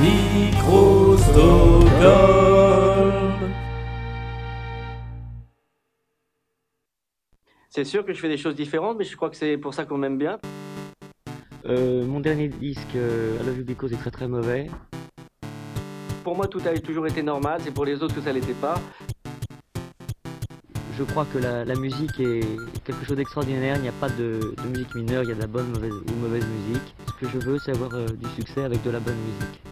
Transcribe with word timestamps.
Micro 0.00 1.16
Stockholm. 1.18 2.40
C'est 7.68 7.84
sûr 7.84 8.04
que 8.04 8.12
je 8.12 8.20
fais 8.20 8.28
des 8.28 8.38
choses 8.38 8.54
différentes, 8.54 8.96
mais 8.98 9.04
je 9.04 9.14
crois 9.14 9.28
que 9.28 9.36
c'est 9.36 9.58
pour 9.58 9.74
ça 9.74 9.84
qu'on 9.84 9.98
m'aime 9.98 10.16
bien. 10.16 10.38
Euh, 11.66 12.04
mon 12.06 12.20
dernier 12.20 12.48
disque, 12.48 12.96
euh, 12.96 13.36
I 13.42 13.46
Love 13.46 13.58
You 13.58 13.64
Because, 13.64 13.92
est 13.92 13.96
très 13.96 14.10
très 14.10 14.26
mauvais. 14.26 14.70
Pour 16.24 16.34
moi, 16.34 16.48
tout 16.48 16.60
a 16.64 16.78
toujours 16.78 17.06
été 17.06 17.22
normal, 17.22 17.60
c'est 17.62 17.70
pour 17.70 17.84
les 17.84 18.02
autres 18.02 18.14
que 18.14 18.22
ça 18.22 18.32
l'était 18.32 18.54
pas. 18.54 18.80
Je 20.96 21.04
crois 21.04 21.26
que 21.32 21.38
la, 21.38 21.64
la 21.64 21.74
musique 21.74 22.18
est 22.20 22.40
quelque 22.84 23.04
chose 23.04 23.16
d'extraordinaire. 23.16 23.76
Il 23.76 23.82
n'y 23.82 23.88
a 23.88 23.92
pas 23.92 24.08
de, 24.08 24.54
de 24.62 24.68
musique 24.68 24.94
mineure, 24.94 25.22
il 25.24 25.28
y 25.28 25.32
a 25.32 25.34
de 25.34 25.40
la 25.40 25.46
bonne 25.46 25.68
mauvaise, 25.68 25.92
ou 25.92 26.12
mauvaise 26.20 26.46
musique. 26.46 26.94
Ce 27.06 27.12
que 27.12 27.28
je 27.28 27.38
veux, 27.38 27.58
c'est 27.58 27.72
avoir 27.72 27.94
euh, 27.94 28.06
du 28.06 28.28
succès 28.30 28.62
avec 28.64 28.82
de 28.82 28.90
la 28.90 29.00
bonne 29.00 29.16
musique. 29.16 29.62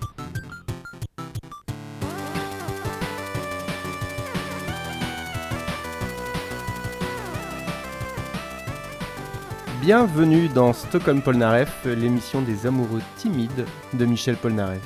Bienvenue 9.80 10.48
dans 10.48 10.73
Stockholm 10.73 11.23
Polnareff, 11.23 11.84
l'émission 11.84 12.42
des 12.42 12.66
amoureux 12.66 13.00
timides 13.16 13.64
de 13.95 14.05
Michel 14.06 14.34
Polnareff. 14.34 14.82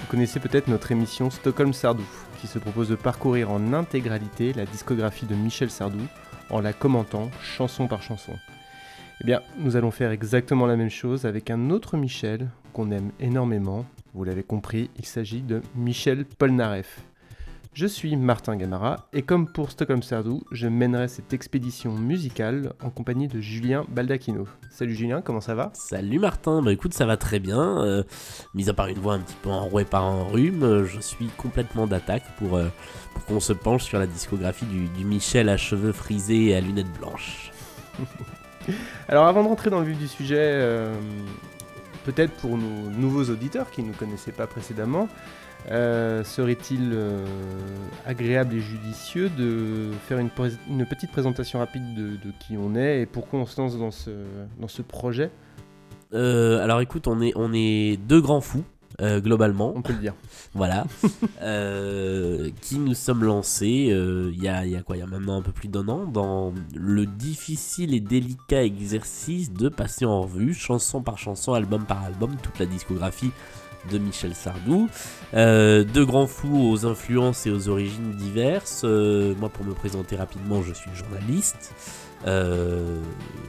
Vous 0.00 0.06
connaissez 0.06 0.38
peut-être 0.38 0.68
notre 0.68 0.92
émission 0.92 1.30
Stockholm 1.30 1.72
Sardou, 1.72 2.04
qui 2.38 2.46
se 2.46 2.58
propose 2.58 2.90
de 2.90 2.94
parcourir 2.94 3.50
en 3.50 3.72
intégralité 3.72 4.52
la 4.52 4.66
discographie 4.66 5.24
de 5.24 5.34
Michel 5.34 5.70
Sardou 5.70 6.02
en 6.50 6.60
la 6.60 6.74
commentant 6.74 7.30
chanson 7.40 7.88
par 7.88 8.02
chanson. 8.02 8.34
Eh 9.22 9.24
bien, 9.24 9.40
nous 9.58 9.76
allons 9.76 9.90
faire 9.90 10.10
exactement 10.10 10.66
la 10.66 10.76
même 10.76 10.90
chose 10.90 11.24
avec 11.24 11.48
un 11.48 11.70
autre 11.70 11.96
Michel 11.96 12.50
qu'on 12.74 12.90
aime 12.90 13.12
énormément. 13.18 13.86
Vous 14.12 14.24
l'avez 14.24 14.42
compris, 14.42 14.90
il 14.98 15.06
s'agit 15.06 15.40
de 15.40 15.62
Michel 15.74 16.26
Polnareff. 16.26 17.00
Je 17.74 17.86
suis 17.86 18.16
Martin 18.16 18.56
Gamara 18.56 19.08
et 19.14 19.22
comme 19.22 19.50
pour 19.50 19.70
Stockholm 19.70 20.02
Sardou, 20.02 20.42
je 20.50 20.68
mènerai 20.68 21.08
cette 21.08 21.32
expédition 21.32 21.92
musicale 21.92 22.74
en 22.82 22.90
compagnie 22.90 23.28
de 23.28 23.40
Julien 23.40 23.86
Baldacchino. 23.88 24.46
Salut 24.68 24.94
Julien, 24.94 25.22
comment 25.22 25.40
ça 25.40 25.54
va? 25.54 25.70
Salut 25.72 26.18
Martin, 26.18 26.60
bah 26.60 26.70
écoute 26.70 26.92
ça 26.92 27.06
va 27.06 27.16
très 27.16 27.38
bien, 27.38 27.82
euh, 27.82 28.02
mis 28.52 28.68
à 28.68 28.74
part 28.74 28.88
une 28.88 28.98
voix 28.98 29.14
un 29.14 29.20
petit 29.20 29.36
peu 29.40 29.48
enrouée 29.48 29.86
par 29.86 30.04
un 30.04 30.22
rhume, 30.22 30.62
euh, 30.64 30.84
je 30.84 31.00
suis 31.00 31.28
complètement 31.38 31.86
d'attaque 31.86 32.24
pour, 32.36 32.58
euh, 32.58 32.68
pour 33.14 33.24
qu'on 33.24 33.40
se 33.40 33.54
penche 33.54 33.84
sur 33.84 33.98
la 33.98 34.06
discographie 34.06 34.66
du, 34.66 34.88
du 34.88 35.06
Michel 35.06 35.48
à 35.48 35.56
cheveux 35.56 35.92
frisés 35.92 36.48
et 36.48 36.54
à 36.54 36.60
lunettes 36.60 36.92
blanches. 36.98 37.52
Alors 39.08 39.26
avant 39.26 39.42
de 39.44 39.48
rentrer 39.48 39.70
dans 39.70 39.80
le 39.80 39.86
vif 39.86 39.98
du 39.98 40.08
sujet, 40.08 40.36
euh, 40.38 40.94
peut-être 42.04 42.34
pour 42.34 42.58
nos 42.58 42.90
nouveaux 42.90 43.24
auditeurs 43.30 43.70
qui 43.70 43.82
ne 43.82 43.88
nous 43.88 43.94
connaissaient 43.94 44.32
pas 44.32 44.46
précédemment, 44.46 45.08
euh, 45.70 46.24
serait-il 46.24 46.90
euh, 46.92 47.24
agréable 48.04 48.54
et 48.54 48.60
judicieux 48.60 49.30
de 49.38 49.90
faire 50.08 50.18
une, 50.18 50.30
petite 50.86 51.12
présentation 51.12 51.60
rapide 51.60 51.94
de, 51.94 52.10
de 52.16 52.32
qui 52.40 52.56
on 52.56 52.74
est 52.74 53.02
et 53.02 53.06
pourquoi 53.06 53.38
on 53.38 53.46
se 53.46 53.60
lance 53.60 53.78
dans 53.78 53.92
ce, 53.92 54.10
dans 54.60 54.68
ce 54.68 54.82
projet? 54.82 55.30
Euh, 56.14 56.62
alors 56.62 56.80
écoute, 56.80 57.06
on 57.06 57.20
est, 57.20 57.32
on 57.36 57.52
est 57.54 57.96
deux 57.96 58.20
grands 58.20 58.40
fous, 58.40 58.64
globalement. 59.00 59.72
On 59.74 59.82
peut 59.82 59.92
le 59.92 59.98
dire. 60.00 60.14
Voilà. 60.54 60.84
Qui 62.60 62.78
nous 62.78 62.92
sommes 62.92 63.24
lancés 63.24 63.88
il 63.88 64.42
y, 64.42 64.48
a, 64.48 64.66
il 64.66 64.72
y 64.72 64.76
a 64.76 64.82
quoi? 64.82 64.96
Il 64.96 65.00
y 65.00 65.02
a 65.02 65.06
maintenant 65.06 65.38
un 65.38 65.42
peu 65.42 65.52
plus 65.52 65.68
d'un 65.68 65.88
an 65.88 66.04
dans 66.04 66.52
le 66.74 67.06
difficile 67.06 67.94
et 67.94 68.00
délicat 68.00 68.62
exercice 68.62 69.50
de 69.50 69.70
passer 69.70 70.04
en 70.04 70.20
revue, 70.22 70.52
chanson 70.52 71.00
par 71.00 71.16
chanson, 71.16 71.54
album 71.54 71.86
par 71.86 72.04
album, 72.04 72.36
toute 72.42 72.58
la 72.58 72.66
discographie 72.66 73.30
de 73.90 73.98
Michel 73.98 74.34
Sardou. 74.34 74.88
Euh, 75.34 75.84
deux 75.84 76.04
grands 76.04 76.26
fous 76.26 76.70
aux 76.70 76.86
influences 76.86 77.46
et 77.46 77.50
aux 77.50 77.68
origines 77.68 78.12
diverses. 78.12 78.82
Euh, 78.84 79.34
moi, 79.38 79.48
pour 79.48 79.64
me 79.64 79.72
présenter 79.72 80.16
rapidement, 80.16 80.62
je 80.62 80.72
suis 80.72 80.90
journaliste. 80.94 81.74
Euh, 82.26 83.00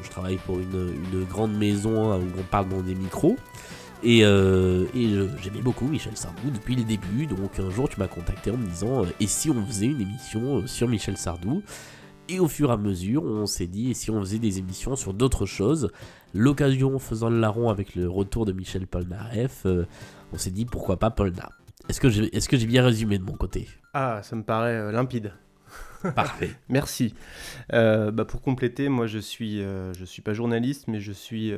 je 0.02 0.10
travaille 0.10 0.38
pour 0.38 0.60
une, 0.60 1.26
grande 1.30 1.56
maison 1.56 2.12
hein, 2.12 2.18
où 2.18 2.40
on 2.40 2.44
parle 2.44 2.70
dans 2.70 2.82
des 2.82 2.96
micros. 2.96 3.38
Et, 4.04 4.26
euh, 4.26 4.86
j'aimais 5.42 5.62
beaucoup 5.62 5.88
Michel 5.88 6.18
Sardou 6.18 6.50
depuis 6.54 6.76
le 6.76 6.84
début. 6.84 7.26
Donc 7.26 7.60
un 7.60 7.70
jour, 7.70 7.88
tu 7.88 8.00
m'as 8.00 8.08
contacté 8.08 8.52
en 8.52 8.58
me 8.58 8.66
disant 8.66 9.04
Et 9.20 9.28
si 9.28 9.50
on 9.50 9.66
faisait 9.66 9.88
une 9.88 10.02
émission 10.02 10.68
sur 10.68 10.88
Michel 10.88 11.18
Sardou? 11.18 11.64
Et 12.34 12.40
au 12.40 12.48
fur 12.48 12.72
et 12.72 12.74
à 12.74 12.78
mesure, 12.78 13.24
on 13.24 13.46
s'est 13.46 13.68
dit 13.68 13.92
Et 13.92 13.94
si 13.94 14.10
on 14.10 14.20
faisait 14.20 14.40
des 14.40 14.58
émissions 14.58 14.96
sur 14.96 15.14
d'autres 15.14 15.46
choses 15.46 15.92
L'occasion 16.34 16.98
faisant 16.98 17.30
le 17.30 17.40
larron 17.40 17.70
avec 17.70 17.94
le 17.94 18.10
retour 18.10 18.46
de 18.46 18.52
Michel 18.52 18.88
Polnareff, 18.88 19.68
euh, 19.68 19.86
on 20.34 20.40
s'est 20.40 20.50
dit 20.50 20.66
Pourquoi 20.66 20.98
pas 20.98 21.12
Polna 21.12 21.50
Est-ce 21.90 22.00
que 22.50 22.58
j'ai 22.58 22.66
bien 22.66 22.84
résumé 22.84 23.20
de 23.20 23.24
mon 23.24 23.34
côté? 23.34 23.68
Ah, 23.94 24.22
ça 24.24 24.36
me 24.36 24.42
paraît 24.42 24.76
euh, 24.76 24.92
limpide. 24.92 25.34
Parfait. 26.16 26.50
Merci. 26.70 27.14
Euh, 27.72 28.10
bah, 28.10 28.26
pour 28.26 28.42
compléter, 28.42 28.90
moi 28.90 29.06
je 29.06 29.20
suis, 29.20 29.62
euh, 29.62 29.94
je 29.94 30.04
suis 30.04 30.24
pas 30.24 30.34
journaliste, 30.34 30.88
mais 30.88 31.00
je 31.00 31.12
suis 31.12 31.54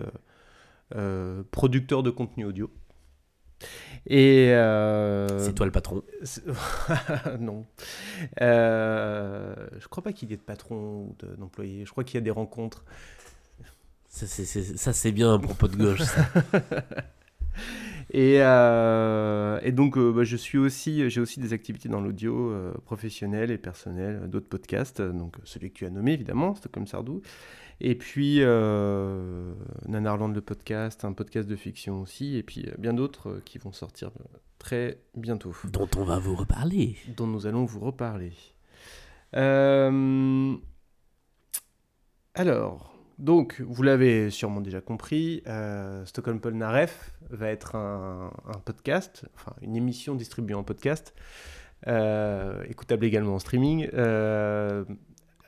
euh, 0.93 1.43
producteur 1.51 2.03
de 2.03 2.09
contenu 2.09 2.43
audio. 2.43 2.69
Et 4.07 4.49
euh, 4.53 5.39
C'est 5.39 5.53
toi 5.53 5.65
le 5.65 5.71
patron. 5.71 6.03
non. 7.39 7.65
Euh, 8.41 9.55
je 9.79 9.87
crois 9.87 10.03
pas 10.03 10.13
qu'il 10.13 10.29
y 10.29 10.33
ait 10.33 10.37
de 10.37 10.41
patron 10.41 11.07
ou 11.09 11.15
de- 11.19 11.35
d'employé. 11.35 11.85
Je 11.85 11.91
crois 11.91 12.03
qu'il 12.03 12.15
y 12.15 12.17
a 12.19 12.21
des 12.21 12.31
rencontres. 12.31 12.85
Ça, 14.07 14.27
c'est- 14.27 15.11
bien 15.11 15.33
un 15.33 15.39
propos 15.39 15.67
de 15.67 15.75
gauche. 15.75 16.01
ça. 16.03 16.25
Et, 18.11 18.37
euh, 18.39 19.59
et 19.63 19.71
donc, 19.71 19.97
euh, 19.97 20.11
bah, 20.13 20.23
je 20.23 20.37
suis 20.37 20.57
aussi, 20.59 21.09
j'ai 21.09 21.19
aussi 21.19 21.39
des 21.39 21.53
activités 21.53 21.89
dans 21.89 21.99
l'audio 22.01 22.51
euh, 22.51 22.71
professionnel 22.85 23.49
et 23.51 23.57
personnel, 23.57 24.19
euh, 24.23 24.27
d'autres 24.27 24.47
podcasts. 24.47 25.01
Donc, 25.01 25.35
celui 25.43 25.71
que 25.71 25.79
tu 25.79 25.85
as 25.85 25.89
nommé, 25.89 26.13
évidemment, 26.13 26.53
Stockholm 26.55 26.85
Sardou. 26.87 27.21
Et 27.81 27.95
puis, 27.95 28.37
euh, 28.41 29.53
Nanarland, 29.87 30.33
le 30.33 30.41
podcast, 30.41 31.03
un 31.05 31.13
podcast 31.13 31.47
de 31.47 31.55
fiction 31.55 32.01
aussi. 32.01 32.37
Et 32.37 32.43
puis, 32.43 32.65
euh, 32.67 32.73
bien 32.77 32.93
d'autres 32.93 33.29
euh, 33.29 33.41
qui 33.43 33.57
vont 33.57 33.71
sortir 33.71 34.11
très 34.59 34.99
bientôt, 35.15 35.53
dont 35.65 35.89
on 35.97 36.03
va 36.03 36.17
vous 36.17 36.35
reparler. 36.35 36.95
dont 37.17 37.27
nous 37.27 37.45
allons 37.45 37.65
vous 37.65 37.81
reparler. 37.81 38.33
Euh, 39.35 40.55
alors, 42.33 42.95
donc, 43.17 43.61
vous 43.61 43.83
l'avez 43.83 44.29
sûrement 44.29 44.61
déjà 44.61 44.81
compris, 44.81 45.43
euh, 45.47 46.05
Stockholm 46.05 46.39
Polnareff 46.39 47.11
va 47.29 47.49
être 47.49 47.75
un, 47.75 48.31
un 48.45 48.59
podcast, 48.59 49.25
enfin 49.35 49.53
une 49.61 49.75
émission 49.75 50.15
distribuée 50.15 50.55
en 50.55 50.63
podcast, 50.63 51.13
euh, 51.87 52.63
écoutable 52.67 53.05
également 53.05 53.35
en 53.35 53.39
streaming, 53.39 53.87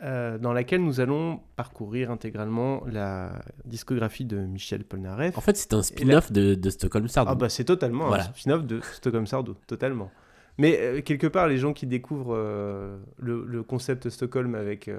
euh, 0.04 0.38
dans 0.38 0.54
laquelle 0.54 0.84
nous 0.84 1.00
allons 1.00 1.40
parcourir 1.56 2.12
intégralement 2.12 2.84
la 2.86 3.32
discographie 3.66 4.26
de 4.26 4.38
Michel 4.38 4.84
Polnareff. 4.84 5.38
En 5.38 5.42
fait, 5.42 5.58
c'est 5.58 5.74
un 5.74 5.82
spin-off 5.84 6.32
de, 6.32 6.54
de 6.56 6.70
Stockholm 6.70 7.08
Sardou. 7.08 7.32
Ah 7.32 7.36
bah 7.36 7.50
c'est 7.50 7.64
totalement 7.64 8.08
Voilà. 8.08 8.26
un 8.26 8.34
spin-off 8.34 8.64
de 8.66 8.80
Stockholm 8.94 9.26
Sardou, 9.28 9.56
totalement. 9.68 10.12
Mais 10.60 10.78
euh, 10.80 11.02
quelque 11.02 11.28
part, 11.28 11.48
les 11.48 11.58
gens 11.58 11.74
qui 11.74 11.86
découvrent 11.88 12.36
euh, 12.36 12.98
le, 13.18 13.46
le 13.46 13.64
concept 13.64 14.10
Stockholm 14.10 14.56
avec 14.56 14.90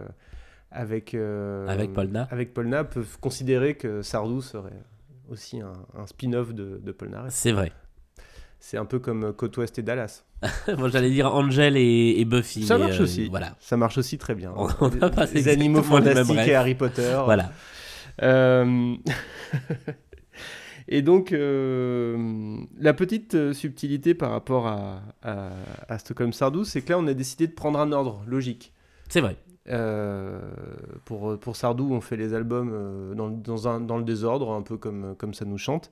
avec 0.71 1.15
Avec 1.15 1.93
Polna. 1.93 2.29
avec 2.31 2.53
Polna 2.53 2.85
peuvent 2.85 3.19
considérer 3.21 3.75
que 3.75 4.03
Sardou 4.03 4.43
serait 4.43 4.83
aussi 5.31 5.61
un, 5.61 5.73
un 5.97 6.07
spin-off 6.07 6.53
de, 6.55 6.81
de 6.83 6.93
Polnareff. 6.93 7.33
C'est 7.33 7.53
vrai. 7.53 7.73
C'est 8.61 8.77
un 8.77 8.85
peu 8.85 8.99
comme 8.99 9.33
Côte 9.33 9.57
Ouest 9.57 9.79
et 9.79 9.83
Dallas. 9.83 10.25
Moi, 10.79 10.89
j'allais 10.89 11.11
dire 11.11 11.33
Angel 11.35 11.77
et, 11.77 12.15
et 12.19 12.25
Buffy. 12.25 12.65
Ça 12.65 12.77
marche 12.79 13.01
euh, 13.01 13.05
aussi. 13.05 13.29
Voilà. 13.29 13.57
Ça 13.61 13.77
marche 13.77 13.99
aussi 13.99 14.19
très 14.19 14.35
bien. 14.35 14.53
On- 14.57 14.69
on 14.81 14.89
a 15.03 15.25
les 15.33 15.49
animaux 15.49 15.83
fantastiques 15.83 16.37
et 16.47 16.55
Harry 16.55 16.75
Potter. 16.75 17.21
Voilà. 17.25 17.53
Euh, 18.23 18.95
Et 20.91 21.03
donc, 21.03 21.33
euh, 21.33 22.57
la 22.81 22.95
petite 22.95 23.35
euh, 23.35 23.53
subtilité 23.53 24.15
par 24.15 24.31
rapport 24.31 24.67
à, 24.67 25.03
à, 25.23 25.51
à 25.87 25.99
Stockholm 25.99 26.33
Sardou, 26.33 26.65
c'est 26.65 26.81
que 26.81 26.91
là, 26.93 26.99
on 26.99 27.07
a 27.07 27.13
décidé 27.13 27.47
de 27.47 27.53
prendre 27.53 27.79
un 27.79 27.93
ordre 27.93 28.23
logique. 28.27 28.73
C'est 29.11 29.21
vrai. 29.21 29.37
Euh, 29.69 30.41
pour, 31.05 31.39
pour 31.39 31.57
Sardou, 31.57 31.93
on 31.93 32.01
fait 32.01 32.17
les 32.17 32.33
albums 32.33 32.71
euh, 32.73 33.15
dans, 33.15 33.27
le- 33.27 33.37
dans, 33.37 33.69
un, 33.69 33.81
dans 33.81 33.99
le 33.99 34.05
désordre, 34.05 34.51
un 34.53 34.63
peu 34.63 34.79
comme, 34.79 35.15
comme 35.19 35.35
ça 35.35 35.45
nous 35.45 35.59
chante. 35.59 35.91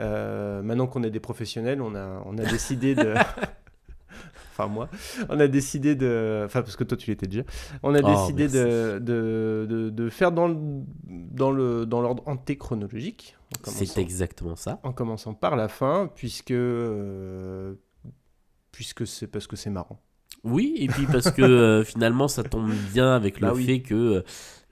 Euh, 0.00 0.62
maintenant 0.62 0.86
qu'on 0.86 1.02
est 1.02 1.10
des 1.10 1.20
professionnels, 1.20 1.80
on 1.82 1.94
a, 1.94 2.22
on 2.26 2.36
a 2.38 2.44
décidé 2.44 2.94
de... 2.94 3.14
enfin 4.52 4.66
moi, 4.68 4.88
on 5.28 5.38
a 5.40 5.46
décidé 5.48 5.94
de... 5.94 6.42
Enfin 6.44 6.62
parce 6.62 6.76
que 6.76 6.84
toi 6.84 6.96
tu 6.96 7.10
l'étais 7.10 7.26
déjà. 7.26 7.42
On 7.82 7.94
a 7.94 8.00
Oh, 8.02 8.06
décidé 8.06 8.48
de, 8.48 8.98
de, 8.98 9.66
de, 9.68 9.90
de 9.90 10.08
faire 10.10 10.32
dans 10.32 10.48
le- 10.48 10.82
dans 11.08 11.50
le 11.50 11.86
dans 11.86 12.00
l'ordre 12.00 12.22
antéchronologique. 12.26 13.36
C'est 13.64 13.98
exactement 13.98 14.56
ça. 14.56 14.80
En 14.82 14.92
commençant 14.92 15.34
par 15.34 15.54
la 15.56 15.68
fin, 15.68 16.10
puisque... 16.14 16.50
euh, 16.50 17.74
puisque 18.72 19.06
c'est 19.06 19.28
parce 19.28 19.46
que 19.46 19.54
c'est 19.56 19.70
marrant. 19.70 20.00
Oui, 20.42 20.74
et 20.76 20.88
puis 20.88 21.06
parce 21.06 21.30
que 21.30 21.42
euh, 21.42 21.84
finalement, 21.92 22.28
ça 22.28 22.42
tombe 22.42 22.70
bien 22.92 23.14
avec 23.14 23.40
le 23.40 23.46
Bah 23.48 23.52
oui. 23.54 23.64
fait 23.64 23.80
que 23.80 23.94
euh, 23.94 24.22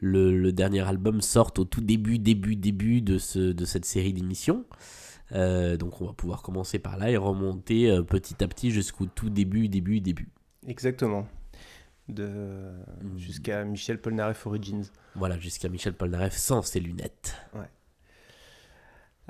le, 0.01 0.37
le 0.37 0.53
dernier 0.53 0.81
album 0.87 1.21
sorte 1.21 1.59
au 1.61 1.65
tout 1.65 1.81
début, 1.81 2.19
début, 2.19 2.57
début 2.57 3.01
de, 3.03 3.19
ce, 3.19 3.39
de 3.39 3.65
cette 3.65 3.85
série 3.85 4.13
d'émissions. 4.13 4.65
Euh, 5.35 5.77
donc 5.77 6.01
on 6.01 6.07
va 6.07 6.13
pouvoir 6.13 6.43
commencer 6.43 6.79
par 6.79 6.97
là 6.99 7.11
et 7.11 7.17
remonter 7.17 7.91
euh, 7.91 8.03
petit 8.03 8.43
à 8.43 8.49
petit 8.49 8.71
jusqu'au 8.71 9.07
tout 9.07 9.31
début, 9.31 9.69
début, 9.69 10.01
début. 10.01 10.29
Exactement. 10.67 11.27
De... 12.09 12.73
Jusqu'à 13.17 13.65
Michel 13.65 14.01
Polnareff 14.01 14.47
Origins. 14.47 14.85
Voilà, 15.15 15.39
jusqu'à 15.39 15.69
Michel 15.69 15.95
Polnareff 15.95 16.37
sans 16.37 16.63
ses 16.63 16.81
lunettes. 16.81 17.37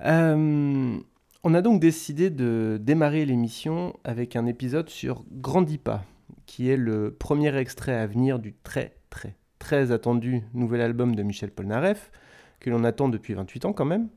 Euh, 0.00 0.99
on 1.44 1.54
a 1.54 1.62
donc 1.62 1.81
décidé 1.81 2.31
de 2.31 2.78
démarrer 2.81 3.25
l'émission 3.25 3.94
avec 4.05 4.37
un 4.37 4.46
épisode 4.46 4.88
sur 4.88 5.25
Grandis 5.31 5.78
pas, 5.78 6.05
qui 6.46 6.70
est 6.70 6.76
le 6.76 7.14
premier 7.14 7.55
extrait 7.56 7.94
à 7.94 8.06
venir 8.06 8.38
du 8.38 8.55
très 8.55 8.96
très 9.10 9.37
très 9.58 9.93
attendu 9.93 10.43
nouvel 10.55 10.81
album 10.81 11.14
de 11.14 11.22
Michel 11.22 11.52
Polnareff, 11.52 12.10
que 12.58 12.70
l'on 12.70 12.82
attend 12.82 13.08
depuis 13.08 13.34
28 13.34 13.66
ans 13.66 13.72
quand 13.72 13.84
même, 13.84 14.08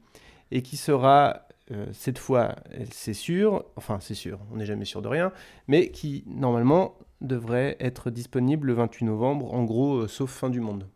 et 0.49 0.63
qui 0.63 0.77
sera 0.77 1.44
euh, 1.71 1.87
cette 1.93 2.19
fois, 2.19 2.55
c'est 2.91 3.13
sûr, 3.13 3.65
enfin 3.75 3.99
c'est 3.99 4.13
sûr, 4.13 4.39
on 4.51 4.57
n'est 4.57 4.65
jamais 4.65 4.85
sûr 4.85 5.01
de 5.01 5.07
rien, 5.07 5.31
mais 5.67 5.89
qui 5.89 6.23
normalement 6.27 6.97
devrait 7.21 7.75
être 7.79 8.11
disponible 8.11 8.67
le 8.67 8.73
28 8.73 9.05
novembre, 9.05 9.53
en 9.53 9.63
gros, 9.63 10.03
euh, 10.03 10.07
sauf 10.07 10.31
fin 10.31 10.49
du 10.49 10.59
monde. 10.59 10.87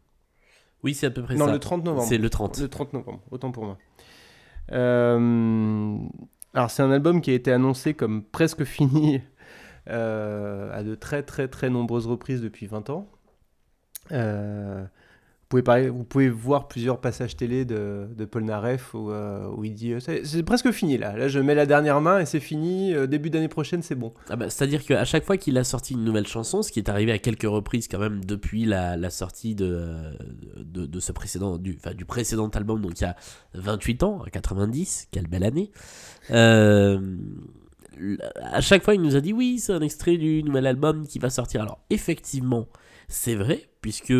Oui, 0.83 0.93
c'est 0.93 1.07
à 1.07 1.11
peu 1.11 1.23
près 1.23 1.35
non, 1.35 1.47
ça. 1.47 1.51
le 1.51 1.59
30 1.59 1.83
novembre. 1.83 2.07
C'est 2.07 2.17
le 2.17 2.29
30. 2.29 2.59
Le 2.59 2.69
30 2.69 2.93
novembre, 2.93 3.21
autant 3.31 3.51
pour 3.51 3.65
moi. 3.65 3.77
Euh, 4.71 5.97
alors 6.53 6.69
c'est 6.69 6.83
un 6.83 6.91
album 6.91 7.21
qui 7.21 7.31
a 7.31 7.33
été 7.33 7.51
annoncé 7.51 7.95
comme 7.95 8.23
presque 8.23 8.63
fini 8.65 9.21
à 9.87 10.83
de 10.83 10.93
très 10.93 11.23
très 11.23 11.47
très 11.47 11.71
nombreuses 11.71 12.05
reprises 12.05 12.41
depuis 12.41 12.67
20 12.67 12.91
ans. 12.91 13.09
Euh, 14.11 14.85
vous 15.51 16.03
pouvez 16.03 16.29
voir 16.29 16.67
plusieurs 16.67 17.01
passages 17.01 17.35
télé 17.35 17.65
de, 17.65 18.07
de 18.15 18.25
Paul 18.25 18.43
Naref 18.43 18.93
où, 18.93 19.11
il 19.63 19.73
dit 19.73 19.95
c'est 19.99 20.43
presque 20.43 20.71
fini 20.71 20.97
là. 20.97 21.17
Là 21.17 21.27
je 21.27 21.39
mets 21.39 21.55
la 21.55 21.65
dernière 21.65 22.01
main 22.01 22.19
et 22.19 22.25
c'est 22.25 22.39
fini. 22.39 22.93
Euh, 22.93 23.07
début 23.07 23.31
d'année 23.31 23.47
prochaine 23.47 23.81
c'est 23.81 23.95
bon. 23.95 24.13
Ah 24.29 24.35
bah, 24.35 24.49
C'est-à-dire 24.49 24.85
qu'à 24.85 25.05
chaque 25.05 25.25
fois 25.25 25.37
qu'il 25.37 25.57
a 25.57 25.63
sorti 25.63 25.93
une 25.93 26.03
nouvelle 26.03 26.27
chanson, 26.27 26.61
ce 26.61 26.71
qui 26.71 26.79
est 26.79 26.89
arrivé 26.89 27.11
à 27.11 27.17
quelques 27.17 27.49
reprises 27.49 27.87
quand 27.87 27.97
même 27.97 28.23
depuis 28.23 28.65
la, 28.65 29.09
sortie 29.09 29.55
de, 29.55 30.15
de, 30.57 30.99
ce 30.99 31.11
précédent, 31.11 31.57
du, 31.57 31.77
enfin, 31.79 31.95
du 31.95 32.05
précédent 32.05 32.49
album, 32.49 32.81
donc 32.81 32.99
il 32.99 33.03
y 33.03 33.07
a 33.07 33.15
28 33.55 34.03
ans, 34.03 34.21
à 34.25 34.29
90, 34.29 35.07
quelle 35.11 35.27
belle 35.27 35.43
année. 35.43 35.71
Euh, 36.29 37.17
à 38.41 38.61
chaque 38.61 38.83
fois, 38.83 38.93
il 38.93 39.01
nous 39.01 39.15
a 39.15 39.21
dit 39.21 39.33
oui, 39.33 39.59
c'est 39.59 39.73
un 39.73 39.81
extrait 39.81 40.17
du 40.17 40.43
nouvel 40.43 40.67
album 40.67 41.07
qui 41.07 41.17
va 41.17 41.31
sortir. 41.31 41.61
Alors, 41.61 41.79
effectivement, 41.89 42.67
c'est 43.07 43.35
vrai, 43.35 43.69
puisque 43.81 44.13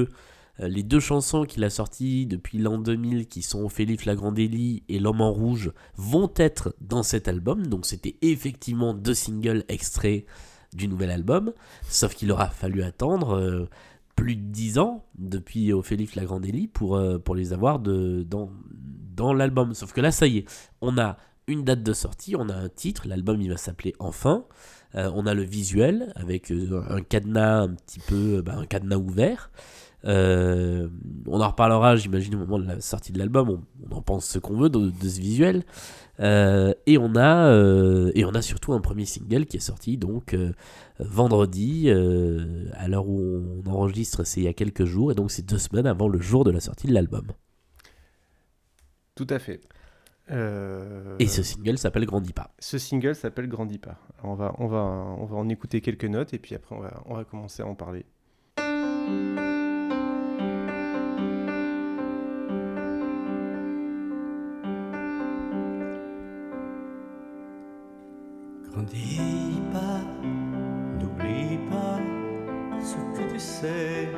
les 0.59 0.83
deux 0.83 0.99
chansons 0.99 1.45
qu'il 1.45 1.63
a 1.63 1.69
sorties 1.69 2.25
depuis 2.25 2.57
l'an 2.57 2.77
2000, 2.77 3.27
qui 3.27 3.41
sont 3.41 3.63
Ophélie 3.63 3.97
Flagrandelli 3.97 4.83
et 4.89 4.99
L'homme 4.99 5.21
en 5.21 5.31
rouge, 5.31 5.71
vont 5.95 6.31
être 6.35 6.75
dans 6.81 7.03
cet 7.03 7.27
album. 7.27 7.67
Donc, 7.67 7.85
c'était 7.85 8.17
effectivement 8.21 8.93
deux 8.93 9.13
singles 9.13 9.63
extraits 9.69 10.25
du 10.73 10.87
nouvel 10.87 11.11
album. 11.11 11.53
Sauf 11.87 12.13
qu'il 12.13 12.31
aura 12.31 12.49
fallu 12.49 12.83
attendre 12.83 13.35
euh, 13.35 13.69
plus 14.19 14.35
de 14.35 14.51
10 14.51 14.79
ans 14.79 15.05
depuis 15.17 15.71
Ophélie 15.71 16.05
Flagrandelli 16.05 16.67
pour, 16.67 16.97
euh, 16.97 17.17
pour 17.17 17.35
les 17.35 17.53
avoir 17.53 17.79
dans, 17.79 19.33
l'album. 19.33 19.73
Sauf 19.73 19.93
que 19.93 20.01
là, 20.01 20.11
ça 20.11 20.27
y 20.27 20.39
est, 20.39 20.45
on 20.81 20.97
a 20.97 21.17
une 21.47 21.63
date 21.63 21.83
de 21.83 21.93
sortie, 21.93 22.35
on 22.35 22.49
a 22.49 22.53
un 22.53 22.69
titre, 22.69 23.07
l'album 23.07 23.41
il 23.41 23.49
va 23.49 23.57
s'appeler 23.57 23.95
Enfin. 23.99 24.45
Euh, 24.95 25.11
on 25.13 25.27
a 25.27 25.35
le 25.35 25.43
visuel 25.43 26.11
avec 26.15 26.51
euh, 26.51 26.83
un 26.89 27.01
cadenas 27.01 27.61
un 27.61 27.69
petit 27.69 27.99
peu, 27.99 28.41
bah, 28.41 28.55
un 28.57 28.65
cadenas 28.65 28.97
ouvert. 28.97 29.51
Euh, 30.05 30.87
on 31.27 31.41
en 31.41 31.49
reparlera, 31.49 31.95
j'imagine, 31.95 32.35
au 32.35 32.39
moment 32.39 32.59
de 32.59 32.65
la 32.67 32.81
sortie 32.81 33.11
de 33.11 33.19
l'album. 33.19 33.49
On, 33.49 33.61
on 33.89 33.97
en 33.97 34.01
pense 34.01 34.25
ce 34.25 34.39
qu'on 34.39 34.55
veut 34.55 34.69
de, 34.69 34.89
de 34.89 35.09
ce 35.09 35.19
visuel. 35.19 35.63
Euh, 36.19 36.73
et 36.85 36.97
on 36.97 37.15
a 37.15 37.47
euh, 37.47 38.11
et 38.13 38.25
on 38.25 38.31
a 38.31 38.41
surtout 38.41 38.73
un 38.73 38.81
premier 38.81 39.05
single 39.05 39.45
qui 39.45 39.55
est 39.55 39.61
sorti 39.61 39.95
donc 39.95 40.35
vendredi 40.99 41.89
à 41.89 42.87
l'heure 42.89 43.07
où 43.07 43.61
on 43.65 43.69
enregistre, 43.69 44.25
c'est 44.25 44.41
il 44.41 44.43
y 44.43 44.47
a 44.49 44.53
quelques 44.53 44.83
jours 44.83 45.13
et 45.13 45.15
donc 45.15 45.31
c'est 45.31 45.45
deux 45.45 45.57
semaines 45.57 45.87
avant 45.87 46.09
le 46.09 46.19
jour 46.19 46.43
de 46.43 46.51
la 46.51 46.59
sortie 46.59 46.87
de 46.87 46.93
l'album. 46.93 47.27
Tout 49.15 49.27
à 49.29 49.39
fait. 49.39 49.61
Et 50.29 51.27
ce 51.27 51.41
single 51.41 51.77
s'appelle 51.77 52.05
Grandis 52.05 52.33
pas. 52.33 52.53
ce 52.59 52.77
single 52.77 53.15
s'appelle 53.15 53.47
Grandis 53.47 53.79
pas. 53.79 53.97
Alors, 54.19 54.33
on 54.33 54.35
va 54.35 54.55
on 54.59 54.67
va 54.67 54.79
on 55.19 55.25
va 55.25 55.37
en 55.37 55.47
écouter 55.47 55.79
quelques 55.79 56.05
notes 56.05 56.33
et 56.33 56.37
puis 56.37 56.53
après 56.53 56.75
on 56.75 56.79
va 56.81 57.01
on 57.05 57.15
va 57.15 57.23
commencer 57.23 57.63
à 57.63 57.67
en 57.67 57.75
parler. 57.75 58.05
Grandis 68.73 69.19
pas, 69.73 70.01
n'oublie 70.99 71.57
pas 71.69 71.99
ce 72.81 72.95
que 73.17 73.31
tu 73.33 73.39
sais. 73.39 74.09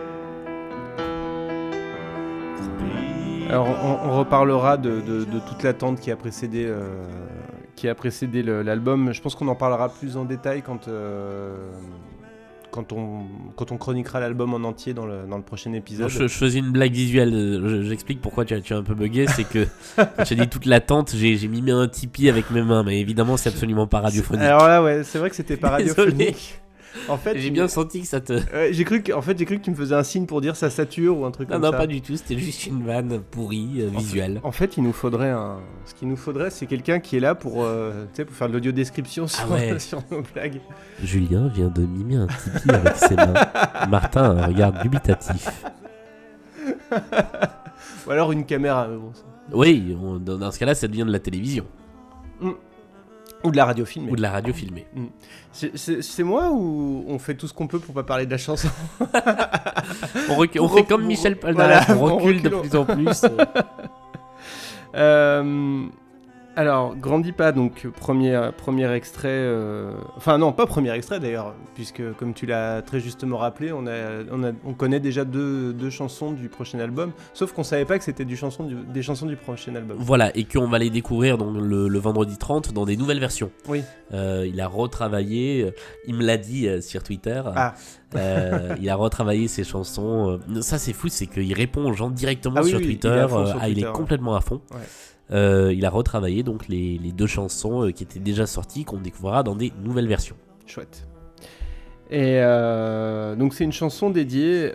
Grandis 2.58 3.48
Alors 3.50 3.68
on, 3.68 4.18
reparlera 4.20 4.78
de, 4.78 5.02
de- 5.02 5.24
de 5.26 5.40
toute 5.40 5.64
l'attente 5.64 6.00
qui 6.00 6.12
a 6.12 6.16
précédé, 6.16 6.66
euh, 6.68 7.04
qui 7.76 7.88
a 7.90 7.96
précédé 7.96 8.44
le- 8.44 8.62
l'album. 8.62 9.12
Je 9.14 9.22
pense 9.22 9.36
qu'on 9.36 9.48
en 9.48 9.56
parlera 9.56 9.90
plus 9.90 10.16
en 10.18 10.26
détail 10.26 10.62
quand, 10.62 10.88
euh, 10.88 11.56
quand, 12.72 12.92
on, 12.94 13.24
quand 13.56 13.72
on 13.72 13.78
chroniquera 13.78 14.20
l'album 14.20 14.54
en 14.54 14.68
entier 14.68 14.94
dans 14.94 15.06
le, 15.06 15.28
dans 15.30 15.38
le 15.38 15.44
prochain 15.44 15.74
épisode. 15.74 16.10
Je, 16.10 16.24
je 16.24 16.28
faisais 16.34 16.60
une 16.60 16.72
blague 16.72 16.94
visuelle, 16.94 17.32
je- 17.32 17.84
j'explique 17.84 18.22
pourquoi 18.22 18.46
tu 18.46 18.54
as, 18.54 18.62
tu 18.62 18.74
as 18.74 18.78
un 18.78 18.84
peu 18.84 18.96
bugué, 18.96 19.26
c'est 19.28 19.44
que 19.44 19.68
j'ai 20.26 20.36
dit 20.36 20.48
toute 20.48 20.66
l'attente, 20.66 21.12
j'ai 21.16 21.38
j'ai 21.38 21.48
mimé 21.48 21.72
un 21.72 21.88
Tipeee 21.88 22.30
avec 22.30 22.50
mes 22.52 22.62
mains, 22.64 22.84
mais 22.84 23.00
évidemment 23.00 23.38
c'est 23.38 23.50
absolument 23.50 23.88
pas 23.88 24.00
radiophonique. 24.00 24.42
Alors 24.44 24.68
là, 24.68 24.82
ouais, 24.82 25.04
c'est 25.04 25.20
vrai 25.20 25.30
que 25.30 25.36
c'était 25.36 25.58
pas 25.58 25.70
radiophonique. 25.78 26.60
En 27.08 27.18
fait, 27.18 27.38
J'ai 27.38 27.52
bien 27.52 27.68
senti 27.68 28.02
que 28.02 28.08
ça 28.08 28.20
te... 28.20 28.34
ouais, 28.34 28.74
j'ai 28.74 28.84
cru 28.84 29.02
que, 29.02 29.14
en 29.14 29.22
fait, 29.22 29.38
j'ai 29.38 29.46
cru 29.46 29.58
que 29.60 29.64
tu 29.64 29.72
me 29.72 29.76
faisais 29.76 29.96
un 29.96 30.04
signe 30.04 30.26
pour 30.26 30.42
dire 30.42 30.56
ça 30.56 30.70
sature 30.70 31.18
ou 31.18 31.26
un 31.26 31.32
truc 31.32 31.48
Non, 31.50 31.56
comme 31.56 31.64
non, 31.64 31.72
ça. 31.72 31.78
pas 31.78 31.88
du 31.88 32.02
tout, 32.02 32.16
c'était 32.18 32.38
juste 32.38 32.68
une 32.68 32.84
vanne 32.86 33.22
pourrie, 33.32 33.78
euh, 33.80 33.88
visuelle. 33.90 34.40
En 34.44 34.52
fait, 34.52 34.76
il 34.78 34.84
nous 34.84 34.92
faudrait 34.94 35.30
un. 35.30 35.58
Ce 35.86 35.94
qu'il 35.96 36.08
nous 36.10 36.18
faudrait, 36.18 36.50
c'est 36.50 36.66
quelqu'un 36.66 37.00
qui 37.00 37.16
est 37.18 37.22
là 37.22 37.34
pour, 37.36 37.64
euh, 37.64 38.06
tu 38.14 38.18
sais, 38.18 38.26
pour 38.26 38.36
faire 38.36 38.48
de 38.50 38.54
l'audio 38.54 38.72
description 38.74 39.28
sur, 39.28 39.46
Ah 39.50 39.54
ouais. 39.54 39.80
sur 39.80 40.02
nos 40.12 40.22
blagues. 40.34 40.60
Julien 41.04 41.48
vient 41.48 41.70
de 41.70 41.82
mimer 41.82 42.16
un 42.18 42.28
Tipeee 42.28 42.72
avec 42.76 42.96
ses 42.98 43.16
mains. 43.16 43.34
Martin 43.90 44.24
a 44.24 44.44
un 44.44 44.48
regard 44.48 44.74
dubitatif. 44.84 45.50
Ou 48.08 48.12
alors 48.12 48.32
une 48.32 48.46
caméra. 48.46 48.88
mais 48.90 48.98
bon, 48.98 49.12
ça- 49.14 49.24
Oui, 49.54 49.98
on- 50.02 50.18
dans 50.18 50.52
ce 50.52 50.60
cas-là, 50.60 50.76
ça 50.76 50.88
devient 50.88 51.06
de 51.06 51.12
la 51.12 51.20
télévision 51.20 51.66
Ou 53.44 53.52
de 53.52 53.58
la 53.58 53.66
radio 53.66 53.86
filmée. 53.86 54.12
ou 54.12 54.16
de 54.16 54.22
la 54.22 54.32
radio 54.32 54.54
filmée. 54.54 54.86
C'est- 55.52 56.02
C'est 56.02 56.24
moi 56.24 56.50
ou 56.52 57.04
on 57.08 57.18
fait 57.20 57.36
tout 57.36 57.48
ce 57.48 57.54
qu'on 57.54 57.68
peut 57.68 57.80
pour 57.80 57.94
pas 57.96 58.04
parler 58.04 58.26
de 58.26 58.32
la 58.32 58.38
chanson 58.38 58.70
On, 60.30 60.46
on 60.60 60.68
fait 60.70 60.84
comme 60.86 61.06
Michel 61.06 61.38
Polnareff, 61.38 61.90
voilà, 61.90 62.02
on 62.02 62.06
on 62.12 62.18
recule 62.18 62.42
de 62.42 62.50
recule. 62.50 62.70
plus 62.70 62.78
en 62.78 62.86
plus. 62.86 63.22
Euh, 64.94 65.86
Alors, 66.58 66.96
grandis 66.98 67.32
pas, 67.32 67.54
donc 67.54 67.88
premier, 67.88 68.50
premier 68.58 68.92
extrait. 68.94 69.30
euh, 69.30 69.94
Enfin, 70.18 70.38
non, 70.38 70.52
pas 70.52 70.66
premier 70.66 70.92
extrait 70.92 71.20
d'ailleurs, 71.22 71.54
puisque 71.76 72.02
comme 72.18 72.34
tu 72.34 72.46
l'as 72.46 72.82
très 72.82 73.00
justement 73.00 73.38
rappelé, 73.38 73.72
on, 73.72 73.88
a, 73.88 74.24
on, 74.32 74.44
a- 74.44 74.52
on 74.66 74.74
connaît 74.74 75.00
déjà 75.00 75.24
deux, 75.24 75.72
deux 75.72 75.90
chansons 75.90 76.34
du 76.34 76.50
prochain 76.50 76.80
album, 76.82 77.14
sauf 77.34 77.54
qu'on 77.54 77.64
savait 77.64 77.86
pas 77.86 77.98
que 77.98 78.04
c'était 78.04 78.26
du 78.26 78.36
chanson 78.36 78.66
du- 78.66 78.76
des 78.76 79.02
chansons 79.02 79.28
du 79.28 79.38
prochain 79.38 79.74
album. 79.76 79.96
Voilà, 80.00 80.36
et 80.36 80.44
qu'on 80.44 80.68
va 80.68 80.78
les 80.78 80.90
découvrir 80.90 81.38
donc, 81.38 81.56
le, 81.58 81.88
le 81.88 82.00
vendredi 82.00 82.38
30 82.38 82.74
dans 82.74 82.84
des 82.86 82.98
nouvelles 82.98 83.22
versions. 83.22 83.50
Oui. 83.70 83.82
Euh, 84.14 84.46
il 84.46 84.60
a 84.60 84.68
retravaillé, 84.68 85.64
euh, 85.64 85.72
il 86.06 86.16
me 86.16 86.26
l'a 86.26 86.36
dit 86.38 86.68
sur 86.82 87.02
Twitter, 87.02 87.42
Ah. 87.56 87.76
euh, 88.16 88.76
il 88.82 88.90
a 88.90 88.96
retravaillé 88.96 89.48
ses 89.48 89.64
chansons. 89.64 90.38
ça 90.60 90.78
c'est 90.78 90.92
fou, 90.94 91.08
c'est 91.08 91.28
qu'il 91.28 91.54
répond 91.54 91.90
aux 91.90 91.94
gens 91.94 92.10
directement 92.10 92.56
Ah 92.58 92.62
oui, 92.64 92.70
sur 92.72 92.80
oui, 92.80 92.86
Twitter. 92.88 93.26
ah, 93.58 93.70
il 93.70 93.80
est 93.80 93.92
complètement 93.94 94.36
à 94.36 94.42
fond. 94.42 94.60
Ouais. 94.72 94.80
Euh, 95.32 95.74
il 95.74 95.86
a 95.86 95.90
retravaillé 95.90 96.44
donc 96.44 96.68
les, 96.68 96.98
les 96.98 97.12
deux 97.12 97.28
chansons 97.28 97.86
euh, 97.86 97.92
qui 97.92 98.04
étaient 98.04 98.20
déjà 98.20 98.46
sorties, 98.46 98.84
qu'on 98.84 98.98
découvrira 98.98 99.44
dans 99.44 99.56
des 99.56 99.72
nouvelles 99.84 100.08
versions. 100.08 100.36
Chouette. 100.66 101.08
Et 102.10 102.40
euh, 102.42 103.38
donc 103.38 103.54
c'est 103.54 103.64
une 103.64 103.72
chanson 103.72 104.10
dédiée, 104.10 104.74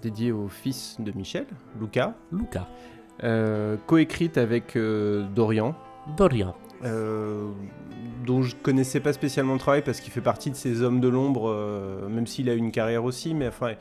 dédiée 0.00 0.30
au 0.30 0.46
fils 0.46 0.96
de 1.00 1.10
Michel, 1.10 1.46
Luca, 1.80 2.14
Luca, 2.30 2.68
coécrite 3.88 4.38
avec 4.38 4.78
Dorian, 5.34 5.74
Dorian. 6.16 6.54
dont 8.24 8.42
je 8.42 8.54
connaissais 8.62 9.00
pas 9.00 9.12
spécialement 9.12 9.54
le 9.54 9.58
travail 9.58 9.82
parce 9.82 9.98
qu'il 9.98 10.12
fait 10.12 10.20
partie 10.20 10.52
de 10.52 10.56
ces 10.56 10.82
hommes 10.82 11.00
de 11.00 11.08
l'ombre, 11.08 11.52
même 12.08 12.28
s'il 12.28 12.48
a 12.48 12.54
une 12.54 12.70
carrière 12.70 13.02
aussi, 13.02 13.34
mais 13.34 13.48
enfin, 13.48 13.72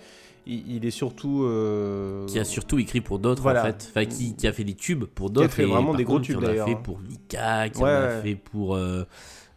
il, 0.48 0.75
il 0.77 0.86
est 0.86 0.92
surtout. 0.92 1.44
euh, 1.44 2.25
qui 2.27 2.39
a 2.39 2.44
surtout 2.46 2.80
écrit 2.80 3.01
pour 3.01 3.20
d'autres 3.20 3.42
Voilà. 3.44 3.62
en 3.62 3.66
fait, 3.66 3.88
enfin, 3.92 4.06
qui, 4.06 4.36
qui 4.36 4.48
a 4.48 4.54
fait 4.54 4.63
des 4.63 4.74
tubes 4.75 5.04
pour 5.06 5.30
d'autres. 5.30 5.50
fait 5.54 5.63
et 5.63 5.66
vraiment 5.66 5.94
des 5.94 6.04
gros 6.04 6.16
contre, 6.16 6.25
tubes, 6.27 6.38
Qui 6.39 6.44
en 6.46 6.48
a 6.48 6.51
d'ailleurs, 6.51 6.68
fait 6.68 6.74
hein. 6.74 6.80
pour 6.84 7.00
Mika, 7.00 7.70
qui 7.70 7.82
Ouais, 7.82 7.89
en 7.89 7.94
a 7.94 8.08
ouais. 8.08 8.22
fait 8.22 8.36
pour 8.36 8.75
euh, 8.75 9.04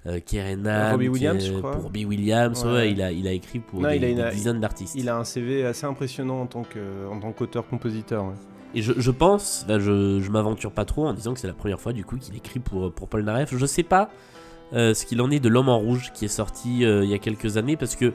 euh, 0.06 0.18
Kerenan, 0.24 0.92
Robbie 0.92 1.04
qui, 1.04 1.08
Williams, 1.10 1.44
je 1.46 1.52
euh, 1.52 1.58
crois. 1.58 1.70
pour 1.72 1.82
Robbie 1.84 2.04
Williams. 2.04 2.64
Ouais. 2.64 2.72
ouais, 2.72 2.90
il 2.92 3.02
a, 3.02 3.12
il 3.12 3.26
a 3.28 3.32
écrit 3.32 3.58
pour 3.60 3.80
Non, 3.80 3.88
des, 3.90 3.96
il 3.96 4.04
a 4.04 4.08
une- 4.08 4.16
des 4.16 4.30
dizaines 4.30 4.60
d'artistes. 4.60 4.94
Il 4.96 5.08
a 5.08 5.16
un 5.16 5.24
CV 5.24 5.64
assez 5.66 5.86
impressionnant 5.86 6.40
en 6.42 6.46
tant 6.46 6.62
qu'auteur-compositeur. 7.32 8.24
ouais. 8.24 8.34
Et 8.74 8.82
je, 8.82 8.92
je 8.96 9.10
pense, 9.10 9.66
je, 9.68 10.20
je 10.20 10.30
m'aventure 10.30 10.70
pas 10.70 10.84
trop 10.84 11.06
en 11.06 11.12
disant 11.12 11.34
que 11.34 11.40
c'est 11.40 11.48
la 11.48 11.52
première 11.54 11.80
fois 11.80 11.92
du 11.92 12.04
coup 12.04 12.16
qu'il 12.18 12.36
écrit 12.36 12.60
pour, 12.60 12.92
pour 12.92 13.08
Paul 13.08 13.24
Naref. 13.24 13.52
Je 13.56 13.66
sais 13.66 13.82
pas 13.82 14.10
euh, 14.72 14.94
ce 14.94 15.04
qu'il 15.06 15.20
en 15.20 15.30
est 15.32 15.40
de 15.40 15.48
L'Homme 15.48 15.68
en 15.68 15.78
Rouge 15.80 16.12
qui 16.14 16.24
est 16.24 16.28
sorti 16.28 16.84
euh, 16.84 17.02
il 17.02 17.10
y 17.10 17.14
a 17.14 17.18
quelques 17.18 17.56
années 17.56 17.76
parce 17.76 17.96
que 17.96 18.12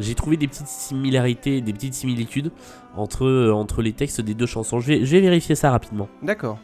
j'ai 0.00 0.14
trouvé 0.14 0.36
des 0.36 0.48
petites 0.48 0.66
similarités, 0.66 1.60
des 1.60 1.72
petites 1.72 1.94
similitudes 1.94 2.50
entre, 2.96 3.26
euh, 3.26 3.52
entre 3.52 3.82
les 3.82 3.92
textes 3.92 4.20
des 4.20 4.34
deux 4.34 4.46
chansons. 4.46 4.80
Je 4.80 4.92
vais, 4.92 5.20
vérifier 5.20 5.54
ça 5.54 5.70
rapidement. 5.70 6.08
D'accord. 6.22 6.58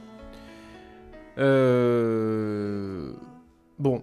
Euh, 1.39 3.13
Bon. 3.79 4.03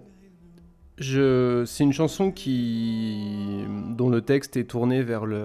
Je... 0.98 1.64
C'est 1.66 1.82
une 1.82 1.92
chanson 1.92 2.30
qui... 2.30 3.64
dont 3.90 4.08
le 4.08 4.20
texte 4.20 4.56
est 4.56 4.64
tourné 4.64 5.02
vers 5.02 5.26
le, 5.26 5.42